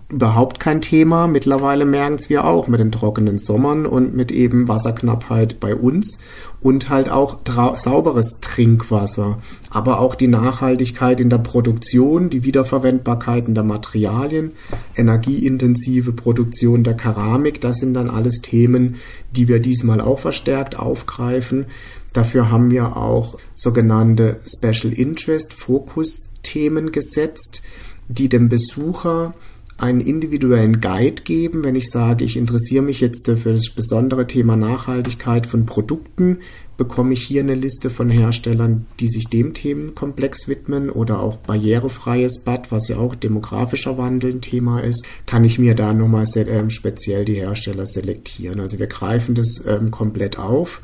überhaupt 0.09 0.59
kein 0.59 0.79
Thema. 0.79 1.27
Mittlerweile 1.27 1.85
merken 1.85 2.15
es 2.15 2.29
wir 2.29 2.45
auch 2.45 2.67
mit 2.67 2.79
den 2.79 2.91
trockenen 2.91 3.39
Sommern 3.39 3.85
und 3.85 4.15
mit 4.15 4.31
eben 4.31 4.67
Wasserknappheit 4.67 5.59
bei 5.59 5.75
uns 5.75 6.19
und 6.61 6.89
halt 6.89 7.09
auch 7.09 7.39
sauberes 7.75 8.39
Trinkwasser, 8.41 9.39
aber 9.69 9.99
auch 9.99 10.15
die 10.15 10.27
Nachhaltigkeit 10.27 11.19
in 11.19 11.29
der 11.29 11.37
Produktion, 11.37 12.29
die 12.29 12.43
Wiederverwendbarkeiten 12.43 13.53
der 13.53 13.63
Materialien, 13.63 14.53
energieintensive 14.95 16.13
Produktion 16.13 16.83
der 16.83 16.95
Keramik, 16.95 17.61
das 17.61 17.77
sind 17.77 17.93
dann 17.93 18.09
alles 18.09 18.41
Themen, 18.41 18.95
die 19.35 19.47
wir 19.47 19.59
diesmal 19.59 20.01
auch 20.01 20.19
verstärkt 20.19 20.79
aufgreifen. 20.79 21.65
Dafür 22.13 22.49
haben 22.49 22.71
wir 22.71 22.97
auch 22.97 23.37
sogenannte 23.53 24.39
Special 24.47 24.93
Interest 24.93 25.53
Fokus 25.53 26.29
Themen 26.41 26.91
gesetzt, 26.91 27.61
die 28.07 28.29
dem 28.29 28.49
Besucher 28.49 29.33
einen 29.77 30.01
individuellen 30.01 30.81
Guide 30.81 31.21
geben, 31.23 31.63
wenn 31.63 31.75
ich 31.75 31.89
sage, 31.89 32.25
ich 32.25 32.35
interessiere 32.35 32.83
mich 32.83 32.99
jetzt 32.99 33.27
für 33.27 33.53
das 33.53 33.69
besondere 33.69 34.25
Thema 34.25 34.55
Nachhaltigkeit 34.55 35.45
von 35.45 35.65
Produkten, 35.65 36.39
bekomme 36.77 37.13
ich 37.13 37.23
hier 37.23 37.41
eine 37.41 37.55
Liste 37.55 37.89
von 37.89 38.09
Herstellern, 38.09 38.85
die 38.99 39.09
sich 39.09 39.27
dem 39.27 39.53
Themenkomplex 39.53 40.47
widmen 40.47 40.89
oder 40.89 41.19
auch 41.19 41.37
barrierefreies 41.37 42.43
Bad, 42.43 42.71
was 42.71 42.87
ja 42.87 42.97
auch 42.97 43.15
demografischer 43.15 43.97
Wandel 43.97 44.33
ein 44.33 44.41
Thema 44.41 44.79
ist, 44.79 45.03
kann 45.25 45.43
ich 45.43 45.59
mir 45.59 45.75
da 45.75 45.93
nochmal 45.93 46.25
ähm, 46.35 46.69
speziell 46.69 47.25
die 47.25 47.35
Hersteller 47.35 47.87
selektieren. 47.87 48.59
Also 48.59 48.79
wir 48.79 48.87
greifen 48.87 49.35
das 49.35 49.63
ähm, 49.67 49.91
komplett 49.91 50.37
auf 50.37 50.81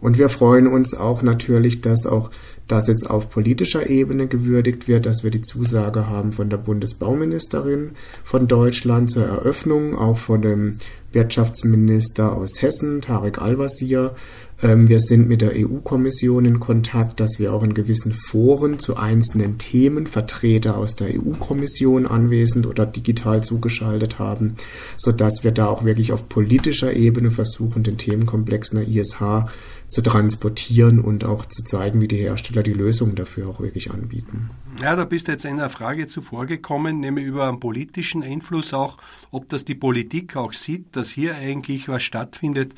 und 0.00 0.18
wir 0.18 0.28
freuen 0.28 0.66
uns 0.66 0.94
auch 0.94 1.22
natürlich, 1.22 1.80
dass 1.80 2.06
auch 2.06 2.30
das 2.68 2.88
jetzt 2.88 3.08
auf 3.08 3.30
politischer 3.30 3.88
Ebene 3.88 4.26
gewürdigt 4.26 4.88
wird, 4.88 5.06
dass 5.06 5.22
wir 5.22 5.30
die 5.30 5.42
Zusage 5.42 6.08
haben 6.08 6.32
von 6.32 6.50
der 6.50 6.56
Bundesbauministerin 6.56 7.92
von 8.24 8.48
Deutschland 8.48 9.10
zur 9.10 9.24
Eröffnung, 9.24 9.96
auch 9.96 10.18
von 10.18 10.42
dem 10.42 10.76
Wirtschaftsminister 11.12 12.32
aus 12.32 12.60
Hessen, 12.60 13.00
Tarek 13.00 13.40
Al-Wazir. 13.40 14.14
Ähm, 14.62 14.88
wir 14.88 15.00
sind 15.00 15.28
mit 15.28 15.42
der 15.42 15.52
EU-Kommission 15.54 16.44
in 16.44 16.60
Kontakt, 16.60 17.20
dass 17.20 17.38
wir 17.38 17.52
auch 17.52 17.62
in 17.62 17.74
gewissen 17.74 18.12
Foren 18.12 18.78
zu 18.78 18.96
einzelnen 18.96 19.58
Themen 19.58 20.06
Vertreter 20.06 20.76
aus 20.76 20.96
der 20.96 21.08
EU-Kommission 21.08 22.06
anwesend 22.06 22.66
oder 22.66 22.84
digital 22.84 23.42
zugeschaltet 23.42 24.18
haben, 24.18 24.56
sodass 24.96 25.44
wir 25.44 25.52
da 25.52 25.66
auch 25.66 25.84
wirklich 25.84 26.12
auf 26.12 26.28
politischer 26.28 26.94
Ebene 26.94 27.30
versuchen, 27.30 27.82
den 27.82 27.98
Themenkomplex 27.98 28.70
in 28.70 28.78
der 28.78 28.88
ISH 28.88 29.46
zu 29.88 30.02
transportieren 30.02 31.00
und 31.00 31.24
auch 31.24 31.46
zu 31.46 31.64
zeigen, 31.64 32.00
wie 32.00 32.08
die 32.08 32.16
Hersteller 32.16 32.62
die 32.62 32.72
Lösungen 32.72 33.14
dafür 33.14 33.48
auch 33.48 33.60
wirklich 33.60 33.90
anbieten. 33.90 34.50
Ja, 34.82 34.96
da 34.96 35.04
bist 35.04 35.28
du 35.28 35.32
jetzt 35.32 35.46
einer 35.46 35.70
Frage 35.70 36.06
zuvor 36.06 36.46
gekommen, 36.46 37.00
nämlich 37.00 37.26
über 37.26 37.48
einen 37.48 37.60
politischen 37.60 38.22
Einfluss 38.22 38.74
auch, 38.74 38.98
ob 39.30 39.48
das 39.48 39.64
die 39.64 39.74
Politik 39.74 40.36
auch 40.36 40.52
sieht, 40.52 40.96
dass 40.96 41.10
hier 41.10 41.36
eigentlich 41.36 41.88
was 41.88 42.02
stattfindet, 42.02 42.74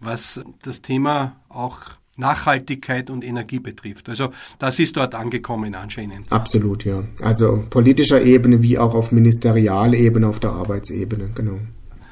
was 0.00 0.40
das 0.62 0.80
Thema 0.82 1.36
auch 1.48 1.80
Nachhaltigkeit 2.16 3.10
und 3.10 3.24
Energie 3.24 3.58
betrifft. 3.58 4.08
Also 4.08 4.30
das 4.58 4.78
ist 4.78 4.96
dort 4.96 5.14
angekommen 5.14 5.74
anscheinend. 5.74 6.30
Absolut, 6.30 6.84
ja. 6.84 7.04
Also 7.22 7.64
politischer 7.70 8.22
Ebene 8.22 8.62
wie 8.62 8.78
auch 8.78 8.94
auf 8.94 9.10
Ministerialebene, 9.10 10.26
auf 10.26 10.40
der 10.40 10.50
Arbeitsebene, 10.50 11.30
genau. 11.34 11.58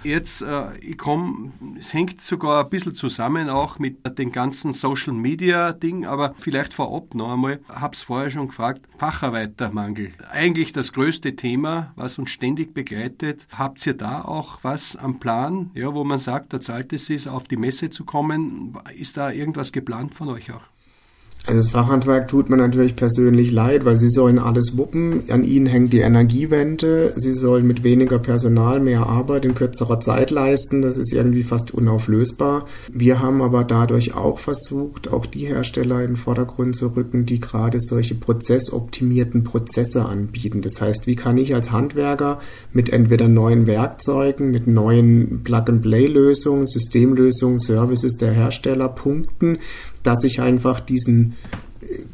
Jetzt, 0.05 0.43
äh, 0.43 0.77
ich 0.81 0.99
komme, 0.99 1.53
es 1.79 1.95
hängt 1.95 2.21
sogar 2.23 2.65
ein 2.65 2.71
bisschen 2.71 2.95
zusammen 2.95 3.49
auch 3.49 3.79
mit 3.79 4.19
dem 4.19 4.33
ganzen 4.33 4.73
Social 4.73 5.13
Media 5.13 5.73
Ding, 5.73 6.07
aber 6.07 6.35
vielleicht 6.39 6.75
vorab 6.75 7.15
noch 7.15 7.33
einmal, 7.33 7.61
hab's 7.69 8.03
vorher 8.03 8.31
schon 8.31 8.49
gefragt, 8.49 8.83
Facharbeitermangel. 8.99 10.13
Eigentlich 10.31 10.73
das 10.73 10.93
größte 10.93 11.37
Thema, 11.37 11.93
was 11.97 12.19
uns 12.19 12.31
ständig 12.31 12.75
begleitet. 12.75 13.47
Habt 13.53 13.87
ihr 13.87 13.95
da 13.95 14.23
auch 14.23 14.59
was 14.63 14.97
am 14.97 15.21
Plan, 15.21 15.71
ja, 15.75 15.95
wo 15.95 16.05
man 16.05 16.19
sagt, 16.19 16.53
da 16.53 16.61
zahlt 16.61 16.93
es 16.93 17.07
sich, 17.07 17.29
auf 17.29 17.45
die 17.45 17.57
Messe 17.57 17.91
zu 17.91 18.05
kommen? 18.05 18.77
Ist 18.97 19.17
da 19.17 19.31
irgendwas 19.31 19.73
geplant 19.73 20.15
von 20.15 20.29
euch 20.29 20.53
auch? 20.53 20.63
Also 21.45 21.59
das 21.59 21.71
Fachhandwerk 21.71 22.29
tut 22.29 22.51
mir 22.51 22.57
natürlich 22.57 22.95
persönlich 22.95 23.51
leid, 23.51 23.85
weil 23.85 23.97
sie 23.97 24.11
sollen 24.11 24.39
alles 24.39 24.77
wuppen. 24.77 25.25
An 25.29 25.43
ihnen 25.43 25.67
hängt 25.67 25.93
die 25.93 25.99
Energiewende. 25.99 27.13
Sie 27.17 27.33
sollen 27.33 27.67
mit 27.67 27.83
weniger 27.83 28.21
Personal 28.21 28.79
mehr 28.79 29.07
Arbeit 29.09 29.45
in 29.45 29.57
kürzerer 29.57 29.99
Zeit 29.99 30.31
leisten. 30.31 30.83
Das 30.83 30.99
ist 30.99 31.13
irgendwie 31.13 31.43
fast 31.43 31.75
unauflösbar. 31.75 32.67
Wir 32.93 33.19
haben 33.19 33.43
aber 33.43 33.65
dadurch 33.65 34.15
auch 34.15 34.39
versucht, 34.39 35.13
auch 35.13 35.27
die 35.27 35.47
Hersteller 35.47 36.03
in 36.03 36.13
den 36.13 36.17
Vordergrund 36.17 36.77
zu 36.77 36.95
rücken, 36.95 37.27
die 37.27 37.41
gerade 37.41 37.81
solche 37.81 38.15
prozessoptimierten 38.15 39.43
Prozesse 39.43 40.05
anbieten. 40.05 40.63
Das 40.63 40.81
heißt, 40.81 41.09
wie 41.09 41.17
kann 41.17 41.39
ich 41.39 41.57
als 41.57 41.73
Handwerker 41.73 42.39
mit 42.73 42.91
entweder 42.91 43.27
neuen 43.27 43.67
Werkzeugen, 43.67 44.53
mit 44.53 44.69
neuen 44.69 45.43
Plug-and-Play-Lösungen, 45.43 46.69
Systemlösungen, 46.69 47.59
Services 47.59 48.17
der 48.17 48.31
Hersteller 48.31 48.89
punkten, 48.89 49.59
dass 50.03 50.25
ich 50.25 50.41
einfach 50.41 50.81
diesen 50.81 51.35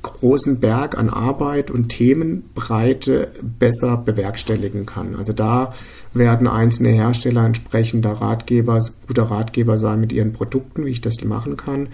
großen 0.03 0.61
Berg 0.61 0.97
an 0.99 1.09
Arbeit 1.11 1.71
und 1.71 1.89
Themenbreite 1.89 3.31
besser 3.59 3.97
bewerkstelligen 3.97 4.87
kann. 4.87 5.15
Also 5.17 5.33
da 5.33 5.75
werden 6.15 6.47
einzelne 6.47 6.91
Hersteller 6.91 7.45
entsprechender 7.45 8.13
Ratgeber, 8.13 8.83
guter 9.07 9.25
Ratgeber 9.25 9.79
sein 9.79 10.01
mit 10.01 10.13
ihren 10.13 10.33
Produkten, 10.33 10.85
wie 10.85 10.91
ich 10.91 11.01
das 11.01 11.23
machen 11.25 11.57
kann. 11.57 11.89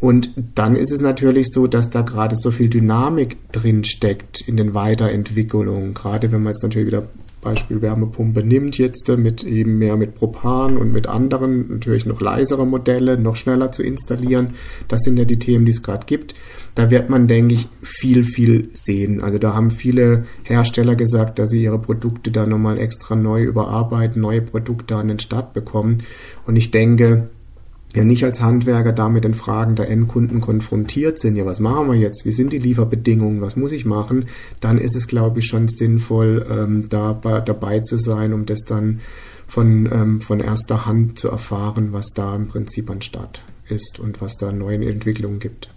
Und 0.00 0.30
dann 0.54 0.76
ist 0.76 0.92
es 0.92 1.00
natürlich 1.00 1.48
so, 1.50 1.66
dass 1.66 1.90
da 1.90 2.02
gerade 2.02 2.36
so 2.36 2.52
viel 2.52 2.68
Dynamik 2.68 3.50
drin 3.50 3.82
steckt 3.84 4.40
in 4.40 4.56
den 4.56 4.72
Weiterentwicklungen. 4.74 5.92
Gerade 5.92 6.30
wenn 6.30 6.42
man 6.42 6.52
jetzt 6.52 6.62
natürlich 6.62 6.86
wieder 6.86 7.08
Beispiel 7.40 7.80
Wärmepumpe 7.80 8.42
nimmt 8.42 8.78
jetzt 8.78 9.08
mit 9.08 9.44
eben 9.44 9.78
mehr 9.78 9.96
mit 9.96 10.14
Propan 10.14 10.76
und 10.76 10.92
mit 10.92 11.06
anderen, 11.06 11.68
natürlich 11.68 12.04
noch 12.04 12.20
leisere 12.20 12.66
Modelle, 12.66 13.18
noch 13.18 13.36
schneller 13.36 13.70
zu 13.72 13.82
installieren. 13.82 14.54
Das 14.88 15.00
sind 15.02 15.18
ja 15.18 15.24
die 15.24 15.38
Themen, 15.38 15.64
die 15.64 15.70
es 15.70 15.82
gerade 15.82 16.06
gibt. 16.06 16.34
Da 16.74 16.90
wird 16.90 17.10
man, 17.10 17.26
denke 17.26 17.54
ich, 17.54 17.68
viel, 17.82 18.24
viel 18.24 18.70
sehen. 18.72 19.20
Also 19.20 19.38
da 19.38 19.54
haben 19.54 19.70
viele 19.70 20.26
Hersteller 20.42 20.94
gesagt, 20.94 21.38
dass 21.38 21.50
sie 21.50 21.62
ihre 21.62 21.78
Produkte 21.78 22.30
da 22.30 22.46
nochmal 22.46 22.78
extra 22.78 23.16
neu 23.16 23.44
überarbeiten, 23.44 24.20
neue 24.20 24.42
Produkte 24.42 24.96
an 24.96 25.08
den 25.08 25.18
Start 25.18 25.54
bekommen. 25.54 25.98
Und 26.46 26.56
ich 26.56 26.70
denke, 26.70 27.30
ja 27.94 28.04
nicht 28.04 28.24
als 28.24 28.42
Handwerker 28.42 28.92
da 28.92 29.08
mit 29.08 29.24
den 29.24 29.34
Fragen 29.34 29.74
der 29.74 29.88
Endkunden 29.88 30.40
konfrontiert 30.40 31.18
sind, 31.20 31.36
ja, 31.36 31.46
was 31.46 31.60
machen 31.60 31.88
wir 31.88 31.96
jetzt, 31.96 32.24
wie 32.26 32.32
sind 32.32 32.52
die 32.52 32.58
Lieferbedingungen, 32.58 33.40
was 33.40 33.56
muss 33.56 33.72
ich 33.72 33.84
machen, 33.84 34.26
dann 34.60 34.78
ist 34.78 34.96
es, 34.96 35.08
glaube 35.08 35.40
ich, 35.40 35.46
schon 35.46 35.68
sinnvoll, 35.68 36.46
ähm, 36.50 36.88
da 36.88 37.14
dabei 37.14 37.80
zu 37.80 37.96
sein, 37.96 38.32
um 38.32 38.46
das 38.46 38.60
dann 38.60 39.00
von, 39.46 39.88
ähm, 39.90 40.20
von 40.20 40.40
erster 40.40 40.84
Hand 40.84 41.18
zu 41.18 41.28
erfahren, 41.28 41.88
was 41.92 42.08
da 42.14 42.36
im 42.36 42.48
Prinzip 42.48 42.90
anstatt 42.90 43.42
ist 43.68 43.98
und 43.98 44.20
was 44.20 44.36
da 44.36 44.52
neue 44.52 44.88
Entwicklungen 44.88 45.38
gibt 45.38 45.70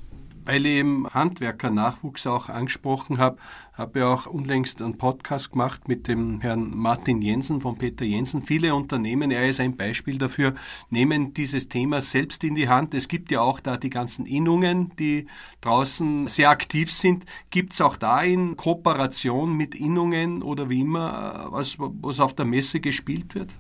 weil 0.46 0.66
ich 0.66 0.74
eben 0.74 1.08
Handwerkernachwuchs 1.10 2.28
auch 2.28 2.50
angesprochen 2.50 3.18
habe, 3.18 3.38
habe 3.74 4.00
ich 4.00 4.06
auch 4.06 4.26
unlängst 4.26 4.82
einen 4.82 4.98
Podcast 4.98 5.52
gemacht 5.52 5.88
mit 5.88 6.08
dem 6.08 6.42
Herrn 6.42 6.76
Martin 6.76 7.22
Jensen 7.22 7.62
von 7.62 7.78
Peter 7.78 8.06
Jensen. 8.06 8.44
Viele 8.44 8.76
Unternehmen, 8.76 9.32
er 9.32 9.48
ist 9.48 9.60
ein 9.60 9.76
Beispiel 9.76 10.18
dafür, 10.18 10.54
nehmen 10.90 11.34
dieses 11.34 11.70
Thema 11.70 12.02
selbst 12.02 12.44
in 12.44 12.56
die 12.56 12.70
Hand. 12.70 12.94
Es 12.94 13.08
gibt 13.08 13.32
ja 13.32 13.42
auch 13.42 13.60
da 13.60 13.78
die 13.78 13.90
ganzen 13.90 14.26
Innungen, 14.26 14.92
die 14.98 15.28
draußen 15.62 16.28
sehr 16.28 16.50
aktiv 16.50 16.92
sind. 16.92 17.26
Gibt 17.50 17.74
es 17.74 17.82
auch 17.82 17.98
da 17.98 18.22
in 18.22 18.58
Kooperation 18.58 19.56
mit 19.56 19.76
Innungen 19.76 20.44
oder 20.44 20.70
wie 20.70 20.82
immer, 20.82 21.48
was, 21.52 21.78
was 21.80 22.20
auf 22.20 22.34
der 22.34 22.46
Messe 22.46 22.80
gespielt 22.80 23.36
wird? 23.36 23.54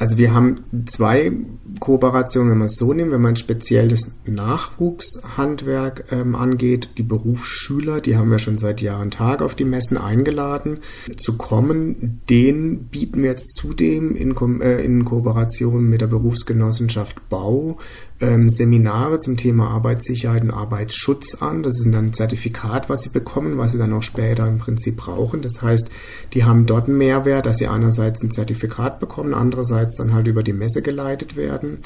Also 0.00 0.16
wir 0.16 0.32
haben 0.32 0.64
zwei 0.86 1.30
Kooperationen, 1.78 2.52
wenn 2.52 2.58
man 2.58 2.68
es 2.68 2.76
so 2.76 2.94
nimmt, 2.94 3.12
wenn 3.12 3.20
man 3.20 3.36
speziell 3.36 3.88
das 3.88 4.10
Nachwuchshandwerk 4.24 6.06
ähm, 6.10 6.34
angeht, 6.34 6.88
die 6.96 7.02
Berufsschüler, 7.02 8.00
die 8.00 8.16
haben 8.16 8.30
wir 8.30 8.38
schon 8.38 8.56
seit 8.56 8.80
Jahr 8.80 9.02
und 9.02 9.12
Tag 9.12 9.42
auf 9.42 9.54
die 9.54 9.66
Messen 9.66 9.98
eingeladen 9.98 10.78
zu 11.18 11.36
kommen. 11.36 12.22
Den 12.30 12.84
bieten 12.84 13.22
wir 13.22 13.28
jetzt 13.28 13.56
zudem 13.56 14.16
in, 14.16 14.34
äh, 14.62 14.82
in 14.82 15.04
Kooperation 15.04 15.84
mit 15.84 16.00
der 16.00 16.06
Berufsgenossenschaft 16.06 17.28
Bau 17.28 17.76
Seminare 18.20 19.18
zum 19.20 19.38
Thema 19.38 19.70
Arbeitssicherheit 19.70 20.42
und 20.42 20.50
Arbeitsschutz 20.50 21.36
an. 21.40 21.62
Das 21.62 21.78
ist 21.78 21.86
dann 21.86 22.06
ein 22.06 22.12
Zertifikat, 22.12 22.90
was 22.90 23.02
sie 23.02 23.08
bekommen, 23.08 23.56
was 23.56 23.72
sie 23.72 23.78
dann 23.78 23.94
auch 23.94 24.02
später 24.02 24.46
im 24.46 24.58
Prinzip 24.58 24.98
brauchen. 24.98 25.40
Das 25.40 25.62
heißt, 25.62 25.88
die 26.34 26.44
haben 26.44 26.66
dort 26.66 26.86
einen 26.86 26.98
Mehrwert, 26.98 27.46
dass 27.46 27.56
sie 27.56 27.66
einerseits 27.66 28.22
ein 28.22 28.30
Zertifikat 28.30 29.00
bekommen, 29.00 29.32
andererseits 29.32 29.96
dann 29.96 30.12
halt 30.12 30.26
über 30.26 30.42
die 30.42 30.52
Messe 30.52 30.82
geleitet 30.82 31.34
werden. 31.34 31.78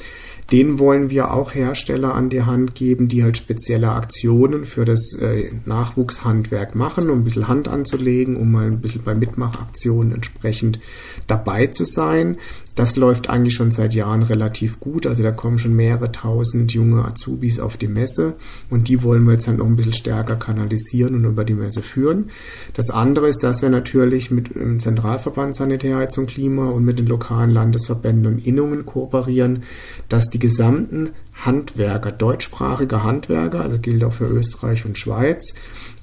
Den 0.51 0.77
wollen 0.77 1.09
wir 1.09 1.33
auch 1.33 1.55
Hersteller 1.55 2.13
an 2.13 2.29
die 2.29 2.43
Hand 2.43 2.75
geben, 2.75 3.07
die 3.07 3.23
halt 3.23 3.37
spezielle 3.37 3.91
Aktionen 3.91 4.65
für 4.65 4.85
das 4.85 5.13
äh, 5.13 5.51
Nachwuchshandwerk 5.65 6.75
machen, 6.75 7.09
um 7.09 7.19
ein 7.19 7.23
bisschen 7.23 7.47
Hand 7.47 7.67
anzulegen, 7.67 8.35
um 8.35 8.51
mal 8.51 8.67
ein 8.67 8.79
bisschen 8.79 9.03
bei 9.03 9.15
Mitmachaktionen 9.15 10.13
entsprechend 10.13 10.79
dabei 11.27 11.67
zu 11.67 11.83
sein. 11.83 12.37
Das 12.75 12.97
läuft 12.97 13.29
eigentlich 13.29 13.55
schon 13.55 13.71
seit 13.71 13.93
Jahren 13.93 14.21
relativ 14.21 14.81
gut. 14.81 15.07
Also 15.07 15.23
da 15.23 15.31
kommen 15.31 15.57
schon 15.57 15.75
mehrere 15.75 16.11
tausend 16.11 16.73
junge 16.73 17.05
Azubis 17.05 17.59
auf 17.59 17.77
die 17.77 17.87
Messe 17.87 18.33
und 18.69 18.89
die 18.89 19.01
wollen 19.01 19.23
wir 19.23 19.33
jetzt 19.33 19.47
halt 19.47 19.59
noch 19.59 19.65
ein 19.65 19.77
bisschen 19.77 19.93
stärker 19.93 20.35
kanalisieren 20.35 21.15
und 21.15 21.23
über 21.23 21.45
die 21.45 21.53
Messe 21.53 21.81
führen. 21.81 22.31
Das 22.73 22.89
andere 22.89 23.29
ist, 23.29 23.43
dass 23.43 23.61
wir 23.61 23.69
natürlich 23.69 24.29
mit 24.29 24.53
dem 24.53 24.81
Zentralverband 24.81 25.55
Sanitärheizung 25.55 26.27
Klima 26.27 26.69
und 26.69 26.83
mit 26.83 26.99
den 26.99 27.07
lokalen 27.07 27.49
Landesverbänden 27.49 28.33
und 28.33 28.45
Innungen 28.45 28.85
kooperieren, 28.85 29.63
dass 30.09 30.29
die 30.35 30.39
gesamten 30.39 31.11
Handwerker, 31.33 32.11
deutschsprachige 32.11 33.03
Handwerker, 33.03 33.61
also 33.61 33.79
gilt 33.79 34.03
auch 34.03 34.13
für 34.13 34.27
Österreich 34.27 34.85
und 34.85 34.97
Schweiz, 34.97 35.53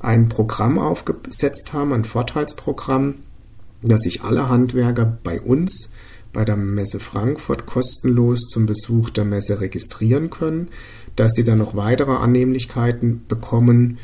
ein 0.00 0.30
Programm 0.30 0.78
aufgesetzt 0.78 1.74
haben, 1.74 1.92
ein 1.92 2.06
Vorteilsprogramm, 2.06 3.16
dass 3.82 4.00
sich 4.00 4.22
alle 4.22 4.48
Handwerker 4.48 5.04
bei 5.04 5.38
uns 5.38 5.90
bei 6.32 6.46
der 6.46 6.56
Messe 6.56 6.98
Frankfurt 6.98 7.66
kostenlos 7.66 8.48
zum 8.48 8.64
Besuch 8.64 9.10
der 9.10 9.26
Messe 9.26 9.60
registrieren 9.60 10.30
können, 10.30 10.68
dass 11.14 11.32
sie 11.32 11.44
dann 11.44 11.58
noch 11.58 11.76
weitere 11.76 12.12
Annehmlichkeiten 12.12 13.26
bekommen, 13.28 13.98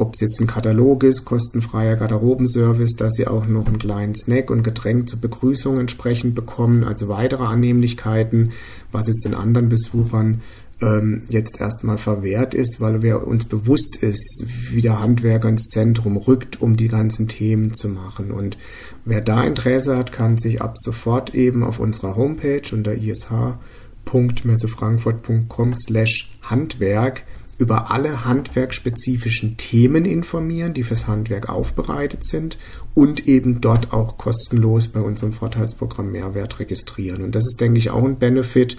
ob 0.00 0.14
es 0.14 0.20
jetzt 0.20 0.40
ein 0.40 0.46
Katalog 0.46 1.04
ist, 1.04 1.24
kostenfreier 1.24 1.96
Garderobenservice, 1.96 2.96
dass 2.96 3.14
sie 3.14 3.26
auch 3.26 3.46
noch 3.46 3.66
einen 3.66 3.78
kleinen 3.78 4.14
Snack 4.14 4.50
und 4.50 4.62
Getränk 4.62 5.08
zur 5.08 5.20
Begrüßung 5.20 5.78
entsprechend 5.78 6.34
bekommen, 6.34 6.84
also 6.84 7.08
weitere 7.08 7.44
Annehmlichkeiten, 7.44 8.52
was 8.92 9.08
jetzt 9.08 9.24
den 9.24 9.34
anderen 9.34 9.68
Besuchern 9.68 10.42
ähm, 10.82 11.22
jetzt 11.28 11.60
erstmal 11.60 11.98
verwehrt 11.98 12.54
ist, 12.54 12.80
weil 12.80 13.02
wir 13.02 13.26
uns 13.26 13.44
bewusst 13.44 13.96
ist, 13.96 14.46
wie 14.70 14.80
der 14.80 15.00
Handwerker 15.00 15.48
ins 15.48 15.68
Zentrum 15.68 16.16
rückt, 16.16 16.62
um 16.62 16.76
die 16.76 16.88
ganzen 16.88 17.28
Themen 17.28 17.74
zu 17.74 17.88
machen. 17.88 18.30
Und 18.30 18.56
wer 19.04 19.20
da 19.20 19.44
Interesse 19.44 19.96
hat, 19.96 20.12
kann 20.12 20.38
sich 20.38 20.62
ab 20.62 20.76
sofort 20.78 21.34
eben 21.34 21.62
auf 21.62 21.78
unserer 21.78 22.16
Homepage 22.16 22.62
unter 22.72 22.94
ish.messefrankfurt.com 22.94 25.74
slash 25.74 26.38
Handwerk 26.42 27.24
über 27.60 27.90
alle 27.90 28.24
handwerkspezifischen 28.24 29.58
Themen 29.58 30.06
informieren, 30.06 30.72
die 30.72 30.82
fürs 30.82 31.06
Handwerk 31.06 31.50
aufbereitet 31.50 32.24
sind 32.24 32.56
und 32.94 33.28
eben 33.28 33.60
dort 33.60 33.92
auch 33.92 34.16
kostenlos 34.16 34.88
bei 34.88 35.00
unserem 35.00 35.34
Vorteilsprogramm 35.34 36.10
Mehrwert 36.10 36.58
registrieren. 36.58 37.22
Und 37.22 37.34
das 37.34 37.44
ist, 37.46 37.60
denke 37.60 37.78
ich, 37.78 37.90
auch 37.90 38.02
ein 38.02 38.18
Benefit, 38.18 38.78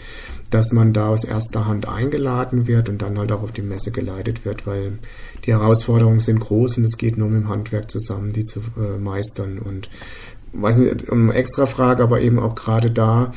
dass 0.50 0.72
man 0.72 0.94
da 0.94 1.10
aus 1.10 1.24
erster 1.24 1.68
Hand 1.68 1.88
eingeladen 1.88 2.66
wird 2.66 2.90
und 2.90 3.04
dann 3.04 3.20
halt 3.20 3.32
auch 3.32 3.44
auf 3.44 3.52
die 3.52 3.62
Messe 3.62 3.92
geleitet 3.92 4.46
wird, 4.46 4.66
weil 4.66 4.94
die 5.46 5.52
Herausforderungen 5.52 6.20
sind 6.20 6.40
groß 6.40 6.80
und 6.80 6.86
es 6.86 6.98
geht 6.98 7.20
nur 7.20 7.30
mit 7.30 7.44
dem 7.44 7.50
Handwerk 7.50 7.92
zusammen, 7.92 8.34
die 8.34 8.46
zu 8.46 8.62
äh, 8.80 8.98
meistern. 8.98 9.60
Und 9.60 9.92
weiß 10.54 10.78
nicht, 10.78 11.08
um 11.08 11.32
extra 11.32 11.68
Frage, 11.68 12.02
aber 12.02 12.20
eben 12.22 12.40
auch 12.40 12.56
gerade 12.56 12.90
da 12.90 13.32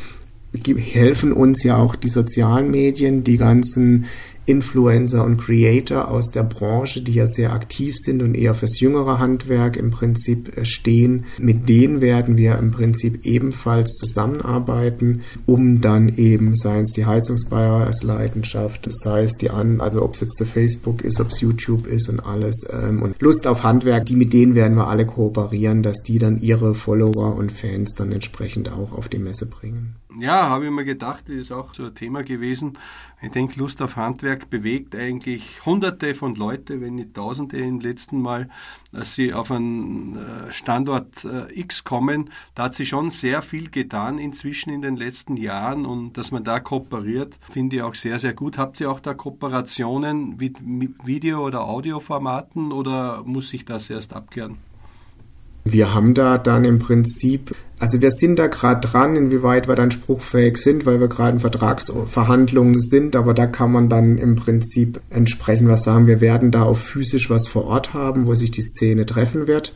helfen 0.65 1.33
uns 1.33 1.65
ja 1.65 1.77
auch 1.77 1.97
die 1.97 2.09
sozialen 2.09 2.71
Medien, 2.71 3.25
die 3.25 3.37
ganzen 3.37 4.07
Influencer 4.47 5.25
und 5.25 5.39
Creator 5.39 6.09
aus 6.09 6.31
der 6.31 6.43
Branche, 6.43 7.03
die 7.03 7.15
ja 7.15 7.27
sehr 7.27 7.53
aktiv 7.53 7.95
sind 7.97 8.23
und 8.23 8.35
eher 8.35 8.55
fürs 8.55 8.81
jüngere 8.81 9.19
Handwerk 9.19 9.77
im 9.77 9.91
Prinzip 9.91 10.57
äh, 10.57 10.65
stehen. 10.65 11.25
Mit 11.39 11.69
denen 11.69 12.01
werden 12.01 12.37
wir 12.37 12.59
im 12.59 12.71
Prinzip 12.71 13.25
ebenfalls 13.25 13.95
zusammenarbeiten, 13.95 15.23
um 15.47 15.81
dann 15.81 16.17
eben, 16.17 16.57
seien 16.57 16.85
es 16.85 16.93
die 16.93 17.07
Heizungsbauer 17.07 17.87
als 17.87 18.03
Leidenschaft, 18.03 18.89
sei 18.91 19.23
es 19.23 19.35
die 19.35 19.51
an, 19.51 19.81
also 19.81 20.03
ob 20.03 20.15
es 20.15 20.21
jetzt 20.21 20.41
der 20.41 20.47
Facebook 20.47 21.03
ist, 21.03 21.21
ob 21.21 21.29
es 21.29 21.41
YouTube 21.41 21.87
ist 21.87 22.09
und 22.09 22.21
alles 22.21 22.67
ähm, 22.71 23.03
und 23.03 23.21
Lust 23.21 23.47
auf 23.47 23.63
Handwerk, 23.63 24.07
die 24.07 24.17
mit 24.17 24.33
denen 24.33 24.55
werden 24.55 24.77
wir 24.77 24.89
alle 24.89 25.07
kooperieren, 25.07 25.83
dass 25.83 26.03
die 26.03 26.19
dann 26.19 26.41
ihre 26.41 26.75
Follower 26.75 27.37
und 27.37 27.53
Fans 27.53 27.95
dann 27.95 28.13
entsprechend 28.13 28.71
auch 28.71 28.93
auf 28.93 29.09
die 29.09 29.19
Messe 29.19 29.47
bringen. 29.47 29.97
Ja, 30.19 30.49
habe 30.49 30.67
ich 30.67 30.71
mir 30.71 30.85
gedacht, 30.85 31.25
das 31.27 31.37
ist 31.37 31.53
auch 31.53 31.75
so 31.75 31.87
ein 31.87 31.95
Thema 31.95 32.23
gewesen. 32.23 32.79
Ich 33.21 33.31
denke, 33.31 33.59
Lust 33.59 33.81
auf 33.83 33.97
Handwerk 33.97 34.51
bewegt 34.51 34.95
eigentlich 34.95 35.65
Hunderte 35.65 36.15
von 36.15 36.35
Leuten, 36.35 36.81
wenn 36.81 36.97
nicht 36.97 37.15
Tausende 37.15 37.57
im 37.57 37.81
letzten 37.81 38.21
Mal, 38.21 38.49
dass 38.93 39.15
sie 39.15 39.33
auf 39.33 39.51
einen 39.51 40.17
äh, 40.17 40.53
Standort 40.53 41.25
äh, 41.25 41.59
X 41.59 41.85
kommen. 41.85 42.31
Da 42.55 42.65
hat 42.65 42.75
sich 42.75 42.91
schon 42.91 43.11
sehr 43.11 43.43
viel 43.43 43.71
getan 43.71 44.19
inzwischen 44.19 44.71
in 44.71 44.83
den 44.83 44.97
letzten 44.97 45.37
Jahren 45.37 45.87
und 45.87 46.19
dass 46.19 46.31
man 46.31 46.45
da 46.45 46.61
kooperiert, 46.61 47.39
finde 47.51 47.77
ich 47.77 47.83
auch 47.83 47.95
sehr, 47.95 48.19
sehr 48.19 48.35
gut. 48.35 48.59
Habt 48.59 48.81
ihr 48.81 48.91
auch 48.91 49.01
da 49.01 49.15
Kooperationen 49.15 50.37
mit 50.37 50.59
Video- 51.05 51.45
oder 51.45 51.65
Audioformaten 51.65 52.73
oder 52.73 53.23
muss 53.25 53.49
sich 53.49 53.65
das 53.65 53.91
erst 53.91 54.13
abklären? 54.13 54.59
Wir 55.67 55.95
haben 55.95 56.13
da 56.13 56.37
dann 56.37 56.67
im 56.67 56.79
Prinzip, 56.79 57.57
also 57.85 58.01
wir 58.01 58.13
sind 58.13 58.39
da 58.39 58.47
gerade 58.47 58.81
dran, 58.81 59.15
inwieweit 59.15 59.69
wir 59.69 59.75
dann 59.75 59.91
spruchfähig 59.91 60.57
sind, 60.57 60.87
weil 60.87 61.01
wir 61.01 61.09
gerade 61.09 61.35
in 61.35 61.41
Vertragsverhandlungen 61.41 62.81
sind, 62.81 63.15
aber 63.15 63.35
da 63.35 63.47
kann 63.47 63.73
man 63.73 63.91
dann 63.91 64.17
im 64.17 64.37
Prinzip 64.37 65.03
entsprechend 65.11 65.69
was 65.69 65.85
sagen. 65.85 66.07
Wir 66.07 66.23
werden 66.23 66.51
da 66.51 66.63
auch 66.63 66.79
physisch 66.79 67.29
was 67.29 67.47
vor 67.47 67.67
Ort 67.67 67.93
haben, 67.93 68.25
wo 68.25 68.35
sich 68.35 68.51
die 68.51 68.63
Szene 68.63 69.05
treffen 69.05 69.47
wird. 69.47 69.75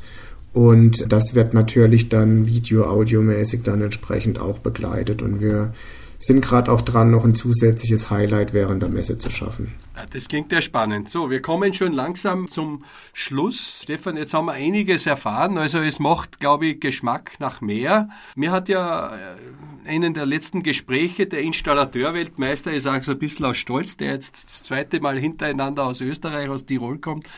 Und 0.54 1.12
das 1.12 1.34
wird 1.34 1.52
natürlich 1.52 2.08
dann 2.08 2.46
video-audiomäßig 2.46 3.60
dann 3.62 3.82
entsprechend 3.82 4.40
auch 4.40 4.60
begleitet. 4.60 5.20
Und 5.20 5.42
wir 5.42 5.74
sind 6.18 6.40
gerade 6.40 6.72
auch 6.72 6.82
dran, 6.82 7.10
noch 7.10 7.24
ein 7.24 7.34
zusätzliches 7.34 8.10
Highlight 8.10 8.52
während 8.52 8.82
der 8.82 8.90
Messe 8.90 9.18
zu 9.18 9.30
schaffen. 9.30 9.72
Das 10.10 10.28
klingt 10.28 10.52
ja 10.52 10.60
spannend. 10.60 11.08
So, 11.08 11.30
wir 11.30 11.42
kommen 11.42 11.74
schon 11.74 11.92
langsam 11.92 12.48
zum 12.48 12.84
Schluss. 13.12 13.80
Stefan, 13.82 14.16
jetzt 14.16 14.34
haben 14.34 14.46
wir 14.46 14.52
einiges 14.52 15.06
erfahren. 15.06 15.58
Also 15.58 15.78
es 15.78 15.98
macht, 15.98 16.40
glaube 16.40 16.66
ich, 16.66 16.80
Geschmack 16.80 17.32
nach 17.38 17.60
mehr. 17.60 18.08
Mir 18.36 18.52
hat 18.52 18.68
ja 18.68 19.14
äh, 19.16 19.88
einen 19.88 20.14
der 20.14 20.26
letzten 20.26 20.62
Gespräche 20.62 21.26
der 21.26 21.40
Installateur-Weltmeister, 21.40 22.72
ich 22.72 22.82
sage 22.82 23.04
so 23.04 23.12
ein 23.12 23.18
bisschen 23.18 23.44
aus 23.44 23.56
Stolz, 23.56 23.96
der 23.96 24.12
jetzt 24.12 24.44
das 24.44 24.62
zweite 24.62 25.00
Mal 25.00 25.18
hintereinander 25.18 25.84
aus 25.84 26.00
Österreich, 26.00 26.48
aus 26.48 26.66
Tirol 26.66 26.98
kommt, 26.98 27.28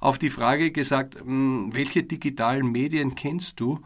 auf 0.00 0.18
die 0.18 0.30
Frage 0.30 0.70
gesagt, 0.70 1.20
hm, 1.20 1.70
welche 1.72 2.02
digitalen 2.02 2.70
Medien 2.70 3.14
kennst 3.14 3.60
du? 3.60 3.80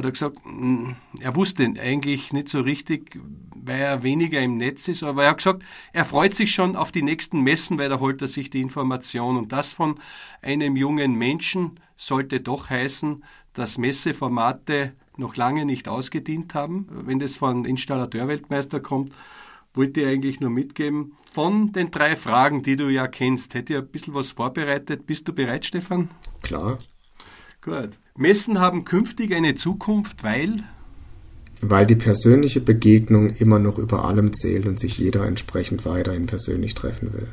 Hat 0.00 0.06
er 0.06 0.12
gesagt, 0.12 0.44
hm, 0.44 0.96
er 1.20 1.36
wusste 1.36 1.62
eigentlich 1.78 2.32
nicht 2.32 2.48
so 2.48 2.60
richtig, 2.60 3.20
weil 3.54 3.80
er 3.80 4.02
weniger 4.02 4.40
im 4.40 4.56
Netz 4.56 4.88
ist, 4.88 5.02
aber 5.02 5.24
er 5.24 5.30
hat 5.30 5.38
gesagt, 5.38 5.62
er 5.92 6.04
freut 6.04 6.34
sich 6.34 6.52
schon 6.52 6.74
auf 6.74 6.90
die 6.90 7.02
nächsten 7.02 7.40
Messen, 7.42 7.78
weil 7.78 7.88
da 7.88 8.00
holt 8.00 8.20
er 8.22 8.28
sich 8.28 8.50
die 8.50 8.60
Information. 8.60 9.36
Und 9.36 9.52
das 9.52 9.72
von 9.72 9.96
einem 10.42 10.76
jungen 10.76 11.14
Menschen 11.14 11.78
sollte 11.96 12.40
doch 12.40 12.70
heißen, 12.70 13.22
dass 13.52 13.78
Messeformate 13.78 14.94
noch 15.16 15.36
lange 15.36 15.66
nicht 15.66 15.86
ausgedient 15.86 16.54
haben. 16.54 16.86
Wenn 16.90 17.18
das 17.18 17.36
von 17.36 17.66
Installateurweltmeister 17.66 18.80
kommt, 18.80 19.12
wollte 19.74 20.00
ich 20.00 20.06
eigentlich 20.06 20.40
nur 20.40 20.50
mitgeben. 20.50 21.16
Von 21.30 21.72
den 21.72 21.90
drei 21.90 22.16
Fragen, 22.16 22.62
die 22.62 22.76
du 22.76 22.88
ja 22.88 23.06
kennst, 23.06 23.54
hätte 23.54 23.74
ich 23.74 23.78
ein 23.78 23.88
bisschen 23.88 24.14
was 24.14 24.32
vorbereitet. 24.32 25.06
Bist 25.06 25.28
du 25.28 25.34
bereit, 25.34 25.66
Stefan? 25.66 26.08
Klar. 26.42 26.78
Gut. 27.60 27.90
Messen 28.16 28.58
haben 28.58 28.84
künftig 28.84 29.34
eine 29.34 29.54
Zukunft, 29.54 30.22
weil? 30.22 30.64
Weil 31.62 31.86
die 31.86 31.96
persönliche 31.96 32.60
Begegnung 32.60 33.34
immer 33.36 33.58
noch 33.58 33.78
über 33.78 34.04
allem 34.04 34.32
zählt 34.32 34.66
und 34.66 34.80
sich 34.80 34.98
jeder 34.98 35.26
entsprechend 35.26 35.84
weiterhin 35.84 36.26
persönlich 36.26 36.74
treffen 36.74 37.12
will. 37.12 37.28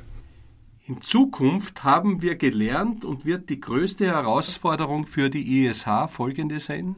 In 0.87 1.01
Zukunft 1.01 1.83
haben 1.83 2.21
wir 2.21 2.35
gelernt 2.35 3.03
und 3.03 3.25
wird 3.25 3.49
die 3.49 3.59
größte 3.59 4.05
Herausforderung 4.05 5.05
für 5.05 5.29
die 5.29 5.65
ISH 5.65 5.85
folgende 6.09 6.59
sein? 6.59 6.95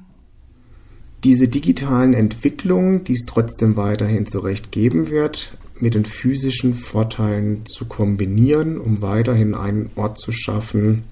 Diese 1.24 1.48
digitalen 1.48 2.14
Entwicklungen, 2.14 3.04
die 3.04 3.14
es 3.14 3.26
trotzdem 3.26 3.76
weiterhin 3.76 4.26
zurecht 4.26 4.72
geben 4.72 5.10
wird, 5.10 5.58
mit 5.80 5.96
den 5.96 6.06
physischen 6.06 6.76
Vorteilen 6.76 7.66
zu 7.66 7.86
kombinieren, 7.86 8.78
um 8.78 9.02
weiterhin 9.02 9.56
einen 9.56 9.90
Ort 9.96 10.20
zu 10.20 10.32
schaffen, 10.32 11.04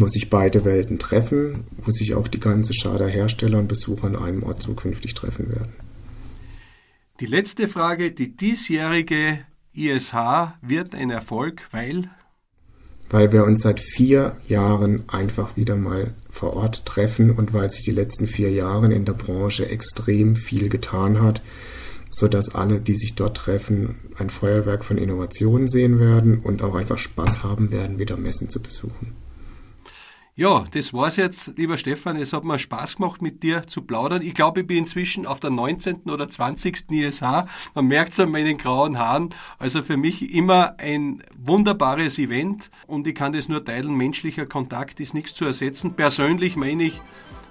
wo 0.00 0.08
sich 0.08 0.30
beide 0.30 0.64
Welten 0.64 0.98
treffen, 0.98 1.64
wo 1.84 1.90
sich 1.90 2.14
auch 2.14 2.28
die 2.28 2.40
ganze 2.40 2.74
Schar 2.74 2.98
der 2.98 3.08
Hersteller 3.08 3.58
und 3.58 3.68
Besucher 3.68 4.06
an 4.06 4.16
einem 4.16 4.42
Ort 4.42 4.62
zukünftig 4.62 5.14
treffen 5.14 5.48
werden. 5.50 5.72
Die 7.20 7.26
letzte 7.26 7.68
Frage, 7.68 8.12
die 8.12 8.34
diesjährige 8.34 9.40
ISH 9.74 10.14
wird 10.62 10.94
ein 10.94 11.10
Erfolg, 11.10 11.68
weil? 11.70 12.08
Weil 13.10 13.32
wir 13.32 13.44
uns 13.44 13.62
seit 13.62 13.80
vier 13.80 14.36
Jahren 14.48 15.04
einfach 15.08 15.56
wieder 15.56 15.76
mal 15.76 16.14
vor 16.30 16.54
Ort 16.54 16.86
treffen 16.86 17.30
und 17.30 17.52
weil 17.52 17.70
sich 17.70 17.82
die 17.82 17.90
letzten 17.90 18.26
vier 18.26 18.50
Jahre 18.50 18.92
in 18.92 19.04
der 19.04 19.12
Branche 19.12 19.68
extrem 19.68 20.34
viel 20.34 20.68
getan 20.68 21.20
hat, 21.20 21.42
sodass 22.10 22.54
alle, 22.54 22.80
die 22.80 22.96
sich 22.96 23.16
dort 23.16 23.36
treffen, 23.36 23.96
ein 24.16 24.30
Feuerwerk 24.30 24.84
von 24.84 24.96
Innovationen 24.96 25.68
sehen 25.68 25.98
werden 25.98 26.40
und 26.40 26.62
auch 26.62 26.74
einfach 26.74 26.98
Spaß 26.98 27.42
haben 27.42 27.70
werden, 27.70 27.98
wieder 27.98 28.16
Messen 28.16 28.48
zu 28.48 28.60
besuchen. 28.60 29.19
Ja, 30.36 30.64
das 30.70 30.94
war's 30.94 31.16
jetzt, 31.16 31.58
lieber 31.58 31.76
Stefan. 31.76 32.16
Es 32.16 32.32
hat 32.32 32.44
mir 32.44 32.58
Spaß 32.58 32.96
gemacht, 32.96 33.20
mit 33.20 33.42
dir 33.42 33.66
zu 33.66 33.82
plaudern. 33.82 34.22
Ich 34.22 34.32
glaube, 34.32 34.60
ich 34.60 34.66
bin 34.66 34.78
inzwischen 34.78 35.26
auf 35.26 35.40
der 35.40 35.50
19. 35.50 36.08
oder 36.08 36.28
20. 36.28 36.90
ISH. 36.90 37.20
Man 37.74 37.86
merkt 37.86 38.12
es 38.12 38.20
an 38.20 38.30
meinen 38.30 38.56
grauen 38.56 38.98
Haaren. 38.98 39.30
Also 39.58 39.82
für 39.82 39.96
mich 39.96 40.32
immer 40.32 40.76
ein 40.78 41.22
wunderbares 41.36 42.18
Event 42.18 42.70
und 42.86 43.06
ich 43.06 43.14
kann 43.14 43.32
das 43.32 43.48
nur 43.48 43.64
teilen. 43.64 43.94
Menschlicher 43.96 44.46
Kontakt 44.46 45.00
ist 45.00 45.14
nichts 45.14 45.34
zu 45.34 45.44
ersetzen. 45.44 45.94
Persönlich 45.94 46.56
meine 46.56 46.84
ich, 46.84 47.02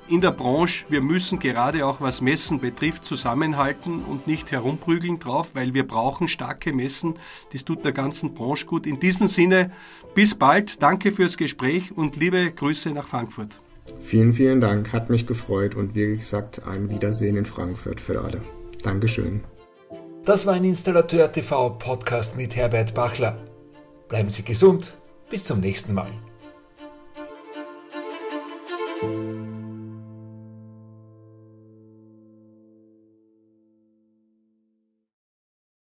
in 0.09 0.21
der 0.21 0.31
Branche, 0.31 0.85
wir 0.89 1.01
müssen 1.01 1.39
gerade 1.39 1.85
auch 1.85 2.01
was 2.01 2.21
Messen 2.21 2.59
betrifft, 2.59 3.05
zusammenhalten 3.05 4.03
und 4.03 4.27
nicht 4.27 4.51
herumprügeln 4.51 5.19
drauf, 5.19 5.51
weil 5.53 5.73
wir 5.73 5.87
brauchen 5.87 6.27
starke 6.27 6.73
Messen. 6.73 7.15
Das 7.53 7.63
tut 7.63 7.85
der 7.85 7.91
ganzen 7.91 8.33
Branche 8.33 8.65
gut. 8.65 8.87
In 8.87 8.99
diesem 8.99 9.27
Sinne, 9.27 9.71
bis 10.15 10.35
bald. 10.35 10.81
Danke 10.81 11.11
fürs 11.11 11.37
Gespräch 11.37 11.95
und 11.95 12.15
liebe 12.15 12.51
Grüße 12.51 12.89
nach 12.89 13.07
Frankfurt. 13.07 13.59
Vielen, 14.01 14.33
vielen 14.33 14.59
Dank. 14.59 14.91
Hat 14.91 15.09
mich 15.09 15.27
gefreut 15.27 15.75
und 15.75 15.95
wie 15.95 16.17
gesagt, 16.17 16.65
ein 16.67 16.89
Wiedersehen 16.89 17.37
in 17.37 17.45
Frankfurt 17.45 17.99
für 17.99 18.21
alle. 18.21 18.41
Dankeschön. 18.83 19.43
Das 20.25 20.45
war 20.45 20.53
ein 20.53 20.63
Installateur 20.63 21.31
TV 21.31 21.71
Podcast 21.71 22.35
mit 22.37 22.55
Herbert 22.55 22.93
Bachler. 22.93 23.37
Bleiben 24.07 24.29
Sie 24.29 24.43
gesund. 24.43 24.95
Bis 25.29 25.43
zum 25.43 25.59
nächsten 25.59 25.93
Mal. 25.93 26.11